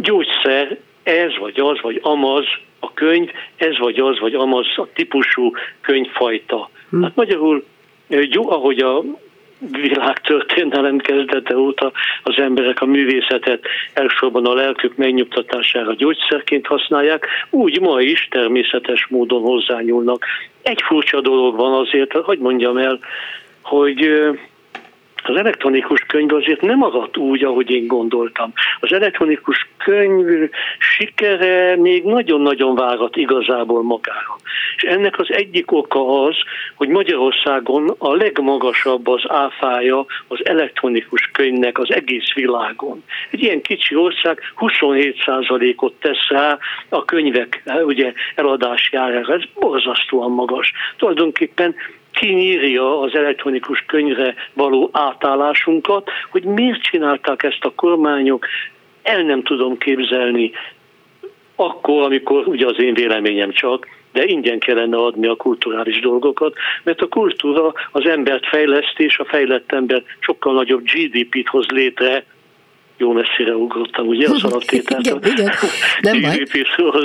[0.00, 2.44] gyógyszer ez vagy az, vagy amaz
[2.80, 6.70] a könyv, ez vagy az, vagy amaz a típusú könyvfajta.
[6.90, 7.02] Hm.
[7.02, 7.64] Hát magyarul,
[8.08, 9.02] jó, ahogy a
[9.58, 11.92] világtörténelem kezdete óta
[12.22, 19.42] az emberek a művészetet elsősorban a lelkük megnyugtatására gyógyszerként használják, úgy ma is természetes módon
[19.42, 20.24] hozzányúlnak.
[20.62, 22.98] Egy furcsa dolog van azért, hogy mondjam el,
[23.62, 24.10] hogy
[25.28, 28.52] az elektronikus könyv azért nem maradt úgy, ahogy én gondoltam.
[28.80, 34.36] Az elektronikus könyv sikere még nagyon-nagyon várat igazából magára.
[34.76, 36.36] És ennek az egyik oka az,
[36.74, 43.04] hogy Magyarországon a legmagasabb az áfája az elektronikus könyvnek az egész világon.
[43.30, 49.34] Egy ilyen kicsi ország 27%-ot tesz rá a könyvek ugye, eladásjára.
[49.34, 50.72] Ez borzasztóan magas.
[50.96, 51.74] Tulajdonképpen
[52.20, 58.46] kinyírja az elektronikus könyvre való átállásunkat, hogy miért csinálták ezt a kormányok,
[59.02, 60.50] el nem tudom képzelni.
[61.56, 67.00] Akkor, amikor ugye az én véleményem csak, de ingyen kellene adni a kulturális dolgokat, mert
[67.00, 72.24] a kultúra az embert fejleszti, és a fejlett ember sokkal nagyobb GDP-t hoz létre,
[72.98, 75.52] jó messzire ugrottam, ugye az alaptételt igen, igen.
[76.00, 76.46] Nem baj.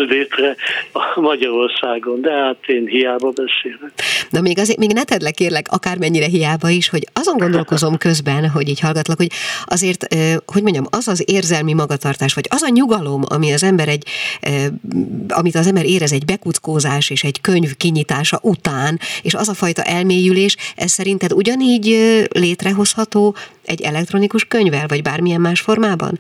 [0.07, 0.55] létre
[0.91, 3.91] a Magyarországon, de hát én hiába beszélek.
[4.29, 8.49] Na még, azért, még ne tedd le kérlek, akármennyire hiába is, hogy azon gondolkozom közben,
[8.49, 9.31] hogy így hallgatlak, hogy
[9.65, 10.07] azért,
[10.45, 14.03] hogy mondjam, az az érzelmi magatartás, vagy az a nyugalom, ami az ember egy,
[15.27, 19.81] amit az ember érez egy bekuckózás és egy könyv kinyitása után, és az a fajta
[19.81, 21.97] elmélyülés, ez szerinted ugyanígy
[22.29, 26.19] létrehozható egy elektronikus könyvvel, vagy bármilyen más formában?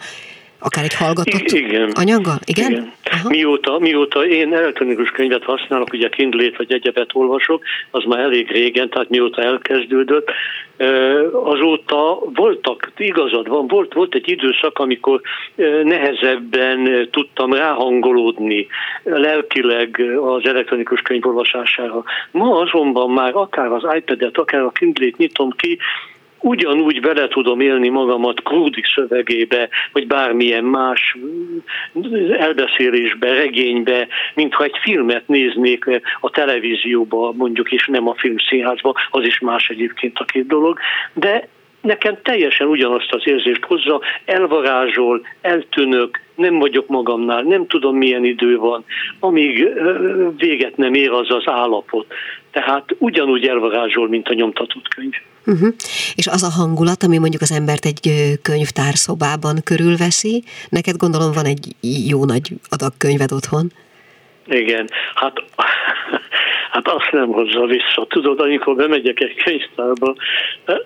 [0.59, 1.91] Akár egy hallgatott igen.
[1.93, 2.39] anyaggal?
[2.45, 2.71] Igen?
[2.71, 2.93] igen.
[3.27, 8.89] Mióta, mióta én elektronikus könyvet használok, ugye Kindle-t vagy egyebet olvasok, az már elég régen,
[8.89, 10.31] tehát mióta elkezdődött,
[11.31, 15.21] azóta voltak, igazad van, volt, volt egy időszak, amikor
[15.83, 18.67] nehezebben tudtam ráhangolódni
[19.03, 22.03] lelkileg az elektronikus könyv olvasására.
[22.31, 25.77] Ma azonban már akár az iPad-et, akár a Kindle-t nyitom ki,
[26.43, 31.17] ugyanúgy bele tudom élni magamat Krúdi szövegébe, vagy bármilyen más
[32.37, 39.39] elbeszélésbe, regénybe, mintha egy filmet néznék a televízióba, mondjuk, és nem a filmszínházba, az is
[39.39, 40.79] más egyébként a két dolog,
[41.13, 41.47] de
[41.81, 48.57] nekem teljesen ugyanazt az érzést hozza, elvarázsol, eltűnök, nem vagyok magamnál, nem tudom milyen idő
[48.57, 48.85] van,
[49.19, 49.67] amíg
[50.37, 52.13] véget nem ér az az állapot.
[52.51, 55.13] Tehát ugyanúgy elvarázsol, mint a nyomtatott könyv.
[55.45, 55.73] Uh-huh.
[56.15, 61.75] És az a hangulat, ami mondjuk az embert egy könyvtárszobában körülveszi, neked gondolom van egy
[62.07, 63.71] jó nagy adag könyved otthon.
[64.47, 65.33] Igen, hát
[66.71, 68.05] hát azt nem hozza vissza.
[68.09, 70.15] Tudod, amikor bemegyek egy könyvtárba,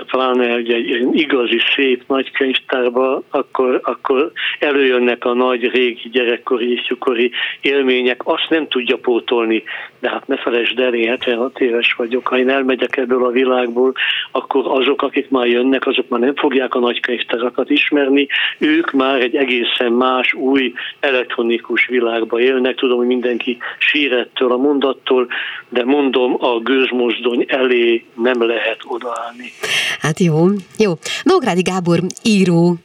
[0.05, 7.31] pláne egy, egy igazi, szép nagy könyvtárba, akkor, akkor előjönnek a nagy régi gyerekkori, ifjúkori
[7.61, 9.63] élmények, azt nem tudja pótolni,
[9.99, 13.93] de hát ne felejtsd el, én 76 éves vagyok, ha én elmegyek ebből a világból,
[14.31, 19.21] akkor azok, akik már jönnek, azok már nem fogják a nagy könyvtárakat ismerni, ők már
[19.21, 25.27] egy egészen más, új elektronikus világba élnek, tudom, hogy mindenki sírettől a mondattól,
[25.69, 29.51] de mondom, a gőzmozdony elé nem lehet odaállni.
[29.99, 30.45] Hát jó,
[30.77, 30.93] jó.
[31.23, 32.75] Nógrádi Gábor író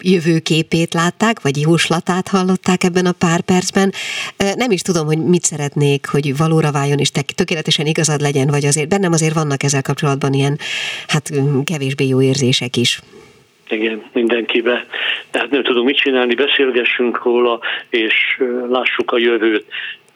[0.00, 3.92] jövőképét látták, vagy jóslatát hallották ebben a pár percben.
[4.56, 8.88] Nem is tudom, hogy mit szeretnék, hogy valóra váljon, és tökéletesen igazad legyen, vagy azért
[8.88, 10.58] bennem azért vannak ezzel kapcsolatban ilyen,
[11.06, 11.30] hát
[11.64, 13.00] kevésbé jó érzések is.
[13.68, 14.86] Igen, mindenkibe.
[15.30, 18.14] Tehát nem tudunk mit csinálni, beszélgessünk róla, és
[18.68, 19.66] lássuk a jövőt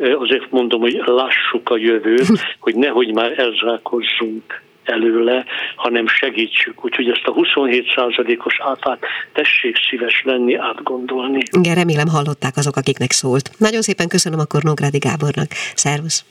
[0.01, 2.27] azért mondom, hogy lassuk a jövőt,
[2.65, 5.45] hogy nehogy már elzsákozzunk előle,
[5.77, 6.85] hanem segítsük.
[6.85, 8.99] Úgyhogy ezt a 27%-os átát
[9.33, 11.43] tessék szíves lenni, átgondolni.
[11.59, 13.51] Igen, remélem hallották azok, akiknek szólt.
[13.59, 15.49] Nagyon szépen köszönöm akkor Nógrádi Gábornak.
[15.75, 16.25] Szervusz!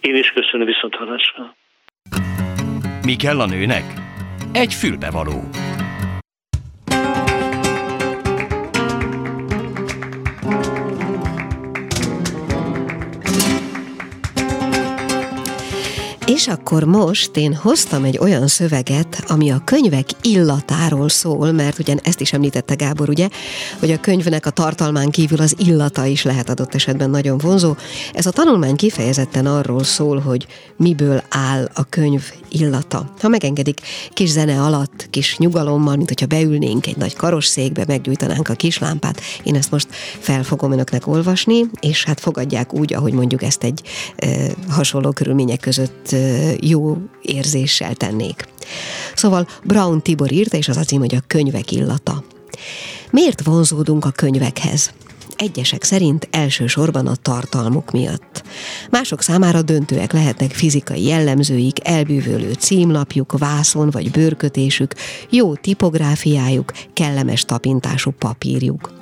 [0.00, 1.54] Én is köszönöm viszont hallásra.
[3.04, 3.84] Mi kell a nőnek?
[4.52, 5.40] Egy fülbevaló.
[16.34, 22.00] És akkor most én hoztam egy olyan szöveget, ami a könyvek illatáról szól, mert ugyan
[22.02, 23.28] ezt is említette Gábor, ugye,
[23.78, 27.74] hogy a könyvnek a tartalmán kívül az illata is lehet adott esetben nagyon vonzó.
[28.14, 33.12] Ez a tanulmány kifejezetten arról szól, hogy miből áll a könyv illata.
[33.20, 33.80] Ha megengedik,
[34.12, 39.20] kis zene alatt, kis nyugalommal, mint hogyha beülnénk egy nagy karosszékbe, meggyújtanánk a kis lámpát.
[39.42, 39.88] Én ezt most
[40.18, 43.82] fel fogom önöknek olvasni, és hát fogadják úgy, ahogy mondjuk ezt egy
[44.16, 44.28] e,
[44.68, 46.18] hasonló körülmények között
[46.60, 48.44] jó érzéssel tennék.
[49.14, 52.24] Szóval Brown Tibor írta, és az a cím, hogy a könyvek illata.
[53.10, 54.92] Miért vonzódunk a könyvekhez?
[55.40, 58.42] egyesek szerint elsősorban a tartalmuk miatt.
[58.90, 64.94] Mások számára döntőek lehetnek fizikai jellemzőik, elbűvölő címlapjuk, vászon vagy bőrkötésük,
[65.30, 68.99] jó tipográfiájuk, kellemes tapintású papírjuk.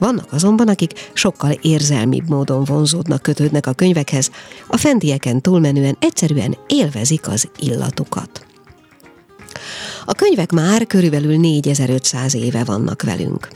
[0.00, 4.30] Vannak azonban, akik sokkal érzelmibb módon vonzódnak, kötődnek a könyvekhez,
[4.66, 8.49] a fentieken túlmenően egyszerűen élvezik az illatukat.
[10.04, 13.48] A könyvek már körülbelül 4500 éve vannak velünk.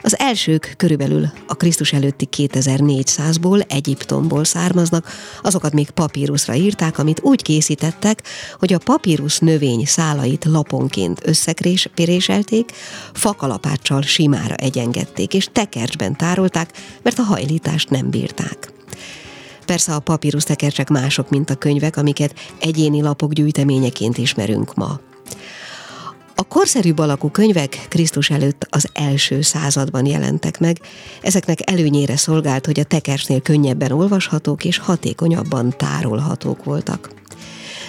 [0.00, 5.08] Az elsők körülbelül a Krisztus előtti 2400-ból, Egyiptomból származnak,
[5.42, 8.22] azokat még papíruszra írták, amit úgy készítettek,
[8.58, 12.70] hogy a papírus növény szálait laponként összekréselték,
[13.12, 16.70] fakalapáccsal simára egyengették, és tekercsben tárolták,
[17.02, 18.74] mert a hajlítást nem bírták.
[19.66, 25.00] Persze a papírus tekercsek mások, mint a könyvek, amiket egyéni lapok gyűjteményeként ismerünk ma.
[26.38, 30.80] A korszerűbb alakú könyvek Krisztus előtt az első században jelentek meg.
[31.22, 37.10] Ezeknek előnyére szolgált, hogy a tekersnél könnyebben olvashatók és hatékonyabban tárolhatók voltak.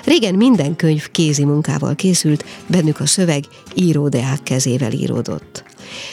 [0.03, 5.63] Régen minden könyv kézi munkával készült, bennük a szöveg íródeák kezével íródott.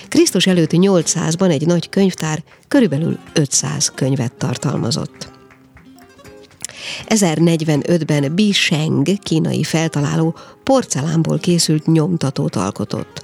[0.08, 5.32] Krisztus előtt 800-ban egy nagy könyvtár körülbelül 500 könyvet tartalmazott.
[7.14, 13.22] 1045-ben Bi Sheng, kínai feltaláló, porcelánból készült nyomtatót alkotott.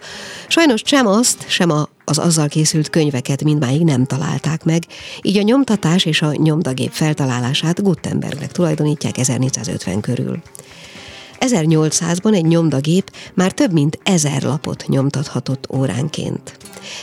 [0.48, 4.82] Sajnos sem azt, sem a, az azzal készült könyveket mindmáig nem találták meg,
[5.22, 10.42] így a nyomtatás és a nyomdagép feltalálását Gutenbergnek tulajdonítják 1450 körül.
[11.40, 16.56] 1800-ban egy nyomdagép már több mint ezer lapot nyomtathatott óránként.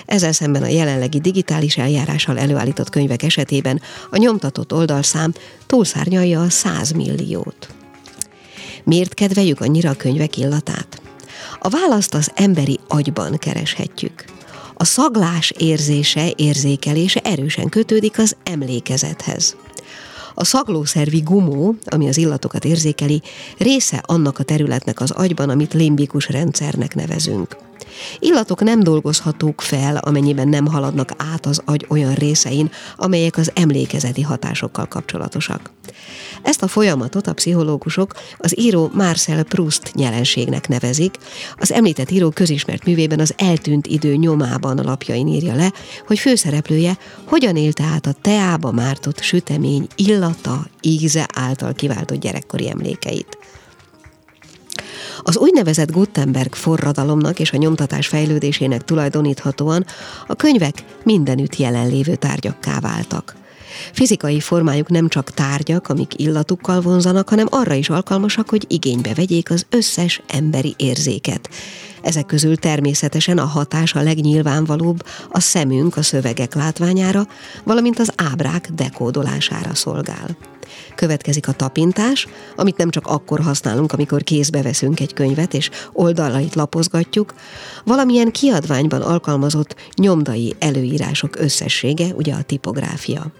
[0.05, 5.33] Ezzel szemben a jelenlegi digitális eljárással előállított könyvek esetében a nyomtatott oldalszám
[5.65, 7.67] túlszárnyalja a 100 milliót.
[8.83, 11.01] Miért kedveljük annyira a könyvek illatát?
[11.59, 14.25] A választ az emberi agyban kereshetjük.
[14.73, 19.55] A szaglás érzése, érzékelése erősen kötődik az emlékezethez.
[20.39, 23.21] A szaglószervi gumó, ami az illatokat érzékeli,
[23.57, 27.66] része annak a területnek az agyban, amit limbikus rendszernek nevezünk.
[28.19, 34.21] Illatok nem dolgozhatók fel, amennyiben nem haladnak át az agy olyan részein, amelyek az emlékezeti
[34.21, 35.71] hatásokkal kapcsolatosak.
[36.41, 41.15] Ezt a folyamatot a pszichológusok az író Marcel Proust jelenségnek nevezik.
[41.55, 45.73] Az említett író közismert művében az eltűnt idő nyomában a lapjain írja le,
[46.07, 53.36] hogy főszereplője hogyan élte át a teába mártott sütemény illata, íze által kiváltott gyerekkori emlékeit.
[55.27, 59.85] Az úgynevezett Gutenberg forradalomnak és a nyomtatás fejlődésének tulajdoníthatóan
[60.27, 63.35] a könyvek mindenütt jelenlévő tárgyakká váltak.
[63.93, 69.51] Fizikai formájuk nem csak tárgyak, amik illatukkal vonzanak, hanem arra is alkalmasak, hogy igénybe vegyék
[69.51, 71.49] az összes emberi érzéket.
[72.01, 77.27] Ezek közül természetesen a hatás a legnyilvánvalóbb a szemünk a szövegek látványára,
[77.63, 80.56] valamint az ábrák dekódolására szolgál.
[80.97, 86.55] Következik a tapintás, amit nem csak akkor használunk, amikor kézbe veszünk egy könyvet, és oldalait
[86.55, 87.33] lapozgatjuk,
[87.85, 93.31] valamilyen kiadványban alkalmazott nyomdai előírások összessége, ugye a tipográfia.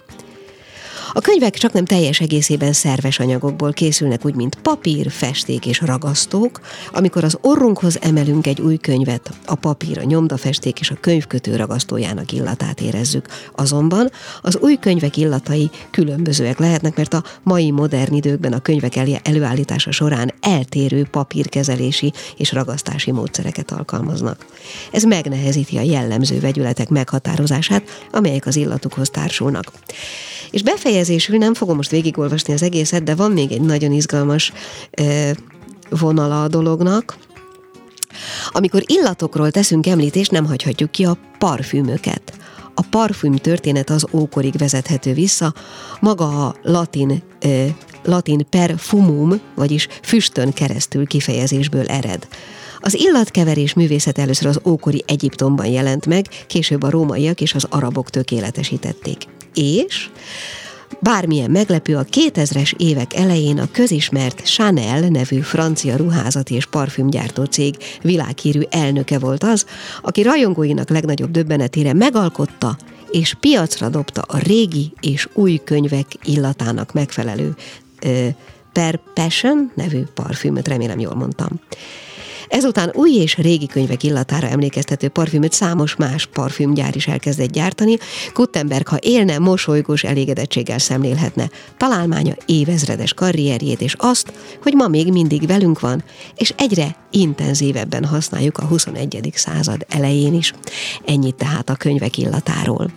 [1.12, 6.60] A könyvek csak nem teljes egészében szerves anyagokból készülnek, úgy mint papír, festék és ragasztók.
[6.92, 12.32] Amikor az orrunkhoz emelünk egy új könyvet, a papír, a nyomdafesték és a könyvkötő ragasztójának
[12.32, 13.26] illatát érezzük.
[13.54, 14.10] Azonban
[14.42, 20.32] az új könyvek illatai különbözőek lehetnek, mert a mai modern időkben a könyvek előállítása során
[20.40, 24.46] eltérő papírkezelési és ragasztási módszereket alkalmaznak.
[24.92, 29.72] Ez megnehezíti a jellemző vegyületek meghatározását, amelyek az illatukhoz társulnak.
[30.50, 30.62] És
[30.98, 34.52] befejezésül nem fogom most végigolvasni az egészet, de van még egy nagyon izgalmas
[35.90, 37.16] vonala a dolognak.
[38.50, 42.32] Amikor illatokról teszünk említést, nem hagyhatjuk ki a parfümöket.
[42.74, 45.54] A parfüm történet az ókorig vezethető vissza,
[46.00, 47.22] maga a latin
[48.04, 52.28] latin perfumum, vagyis füstön keresztül kifejezésből ered.
[52.80, 58.10] Az illatkeverés művészet először az ókori Egyiptomban jelent meg, később a rómaiak és az arabok
[58.10, 59.26] tökéletesítették
[59.58, 60.10] és
[61.00, 67.76] Bármilyen meglepő, a 2000-es évek elején a közismert Chanel nevű francia ruházati és parfümgyártó cég
[68.02, 69.66] világhírű elnöke volt az,
[70.02, 72.76] aki rajongóinak legnagyobb döbbenetére megalkotta
[73.10, 77.54] és piacra dobta a régi és új könyvek illatának megfelelő
[78.00, 78.26] ö,
[78.72, 81.60] Per Passion nevű parfümöt, remélem jól mondtam.
[82.48, 87.96] Ezután új és régi könyvek illatára emlékeztető parfümöt számos más parfümgyár is elkezdett gyártani.
[88.34, 94.32] Gutenberg, ha élne, mosolygós elégedettséggel szemlélhetne találmánya évezredes karrierjét, és azt,
[94.62, 96.04] hogy ma még mindig velünk van,
[96.36, 99.30] és egyre intenzívebben használjuk a 21.
[99.34, 100.52] század elején is.
[101.04, 102.90] Ennyit tehát a könyvek illatáról.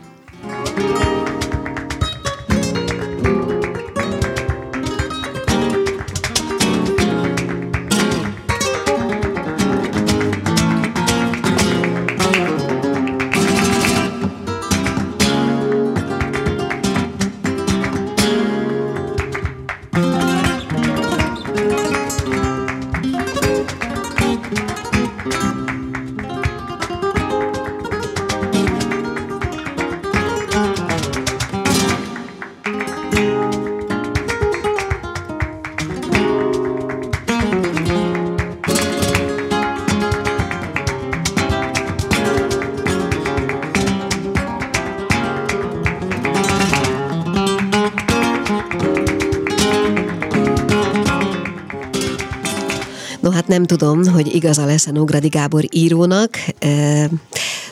[53.51, 56.29] Nem tudom, hogy igaza lesz-e Nógradi Gábor írónak.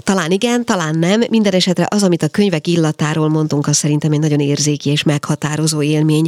[0.09, 1.23] Talán igen, talán nem.
[1.29, 5.81] Minden esetre az, amit a könyvek illatáról mondtunk, az szerintem egy nagyon érzéki és meghatározó
[5.81, 6.27] élmény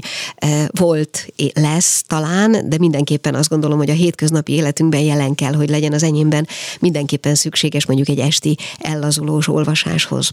[0.67, 5.93] volt, lesz talán, de mindenképpen azt gondolom, hogy a hétköznapi életünkben jelen kell, hogy legyen
[5.93, 6.47] az enyémben
[6.79, 10.31] mindenképpen szükséges mondjuk egy esti ellazulós olvasáshoz.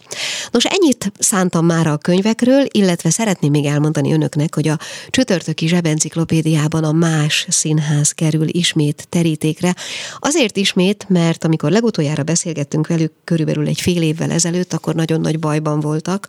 [0.51, 4.79] Nos, ennyit szántam már a könyvekről, illetve szeretném még elmondani önöknek, hogy a
[5.11, 9.75] csütörtöki zsebenciklopédiában a más színház kerül ismét terítékre.
[10.19, 15.39] Azért ismét, mert amikor legutoljára beszélgettünk velük, körülbelül egy fél évvel ezelőtt, akkor nagyon nagy
[15.39, 16.29] bajban voltak.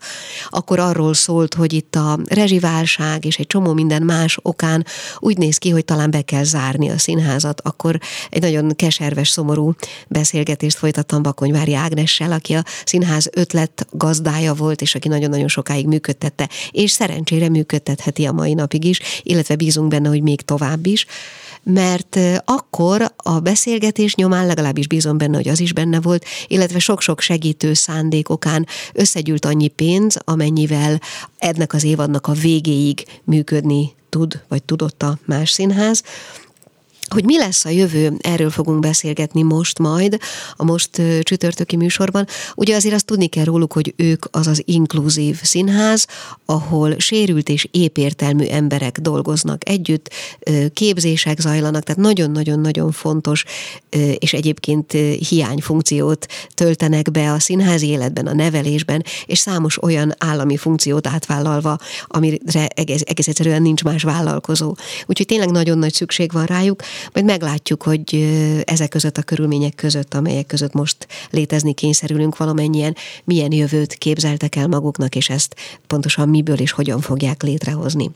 [0.49, 4.85] Akkor arról szólt, hogy itt a rezsiválság és egy csomó minden más okán
[5.19, 7.61] úgy néz ki, hogy talán be kell zárni a színházat.
[7.61, 7.99] Akkor
[8.29, 9.73] egy nagyon keserves, szomorú
[10.07, 16.49] beszélgetést folytattam Bakonyvári Ágnessel, aki a színház ötlet gazdája volt, és aki nagyon-nagyon sokáig működtette,
[16.71, 21.05] és szerencsére működtetheti a mai napig is, illetve bízunk benne, hogy még tovább is
[21.63, 27.21] mert akkor a beszélgetés nyomán legalábbis bízom benne, hogy az is benne volt, illetve sok-sok
[27.21, 31.01] segítő szándék okán összegyűlt annyi pénz, amennyivel
[31.37, 36.03] ennek az évadnak a végéig működni tud, vagy tudott a más színház.
[37.09, 40.17] Hogy mi lesz a jövő, erről fogunk beszélgetni most majd,
[40.55, 42.27] a most csütörtöki műsorban.
[42.55, 46.07] Ugye azért azt tudni kell róluk, hogy ők az az inkluzív színház,
[46.45, 50.13] ahol sérült és épértelmű emberek dolgoznak együtt,
[50.73, 53.43] képzések zajlanak, tehát nagyon-nagyon-nagyon fontos
[54.17, 54.91] és egyébként
[55.29, 62.67] hiányfunkciót töltenek be a színházi életben, a nevelésben, és számos olyan állami funkciót átvállalva, amire
[62.67, 64.75] egész, egész egyszerűen nincs más vállalkozó.
[65.05, 66.81] Úgyhogy tényleg nagyon nagy szükség van rájuk,
[67.13, 68.15] majd meglátjuk, hogy
[68.63, 74.67] ezek között a körülmények között, amelyek között most létezni kényszerülünk valamennyien, milyen jövőt képzeltek el
[74.67, 75.55] maguknak, és ezt
[75.87, 78.11] pontosan miből és hogyan fogják létrehozni.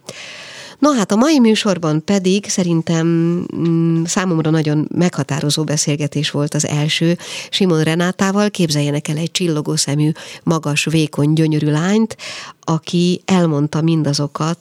[0.83, 3.07] Na hát a mai műsorban pedig szerintem
[3.55, 7.17] mm, számomra nagyon meghatározó beszélgetés volt az első
[7.49, 8.49] Simon Renátával.
[8.49, 10.11] Képzeljenek el egy csillogó szemű,
[10.43, 12.17] magas, vékony, gyönyörű lányt,
[12.63, 14.57] aki elmondta mindazokat,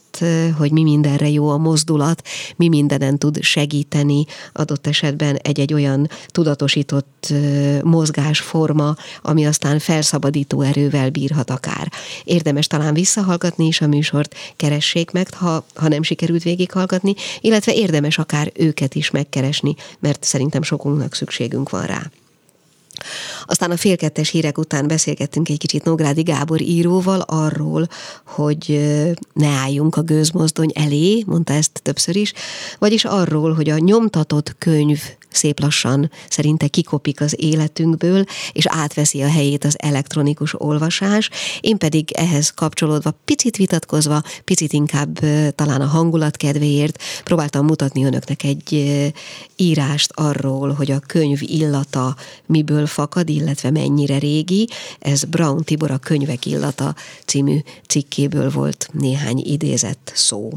[0.59, 2.23] hogy mi mindenre jó a mozdulat,
[2.57, 7.33] mi mindenen tud segíteni adott esetben egy-egy olyan tudatosított
[7.83, 11.93] mozgásforma, ami aztán felszabadító erővel bírhat akár.
[12.25, 18.19] Érdemes talán visszahallgatni is a műsort, keressék meg, ha, ha nem sikerült végighallgatni, illetve érdemes
[18.19, 22.11] akár őket is megkeresni, mert szerintem sokunknak szükségünk van rá.
[23.45, 27.89] Aztán a félkettes hírek után beszélgettünk egy kicsit Nógrádi Gábor íróval arról,
[28.27, 28.81] hogy
[29.33, 32.33] ne álljunk a gőzmozdony elé, mondta ezt többször is,
[32.79, 35.01] vagyis arról, hogy a nyomtatott könyv
[35.35, 41.31] szép lassan szerinte kikopik az életünkből, és átveszi a helyét az elektronikus olvasás.
[41.61, 45.19] Én pedig ehhez kapcsolódva, picit vitatkozva, picit inkább
[45.55, 49.13] talán a hangulat kedvéért próbáltam mutatni önöknek egy
[49.57, 52.17] írást arról, hogy a könyv illata
[52.47, 54.69] miből fakad, illetve mennyire régi.
[54.99, 56.95] Ez Brown Tibor a Könyvek illata
[57.27, 60.51] című cikkéből volt néhány idézett szó.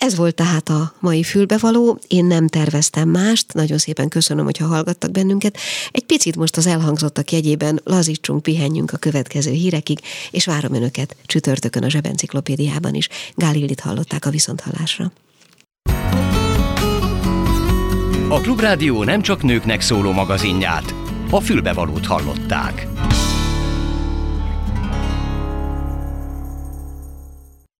[0.00, 1.98] Ez volt tehát a mai fülbevaló.
[2.06, 3.52] Én nem terveztem mást.
[3.52, 5.58] Nagyon szépen köszönöm, hogyha hallgattak bennünket.
[5.90, 11.82] Egy picit most az elhangzottak jegyében lazítsunk, pihenjünk a következő hírekig, és várom önöket csütörtökön
[11.82, 13.08] a Zsebenciklopédiában is.
[13.34, 15.12] Gálillit hallották a viszonthallásra.
[18.28, 20.94] A Klubrádió nem csak nőknek szóló magazinját,
[21.30, 22.86] a fülbevalót hallották.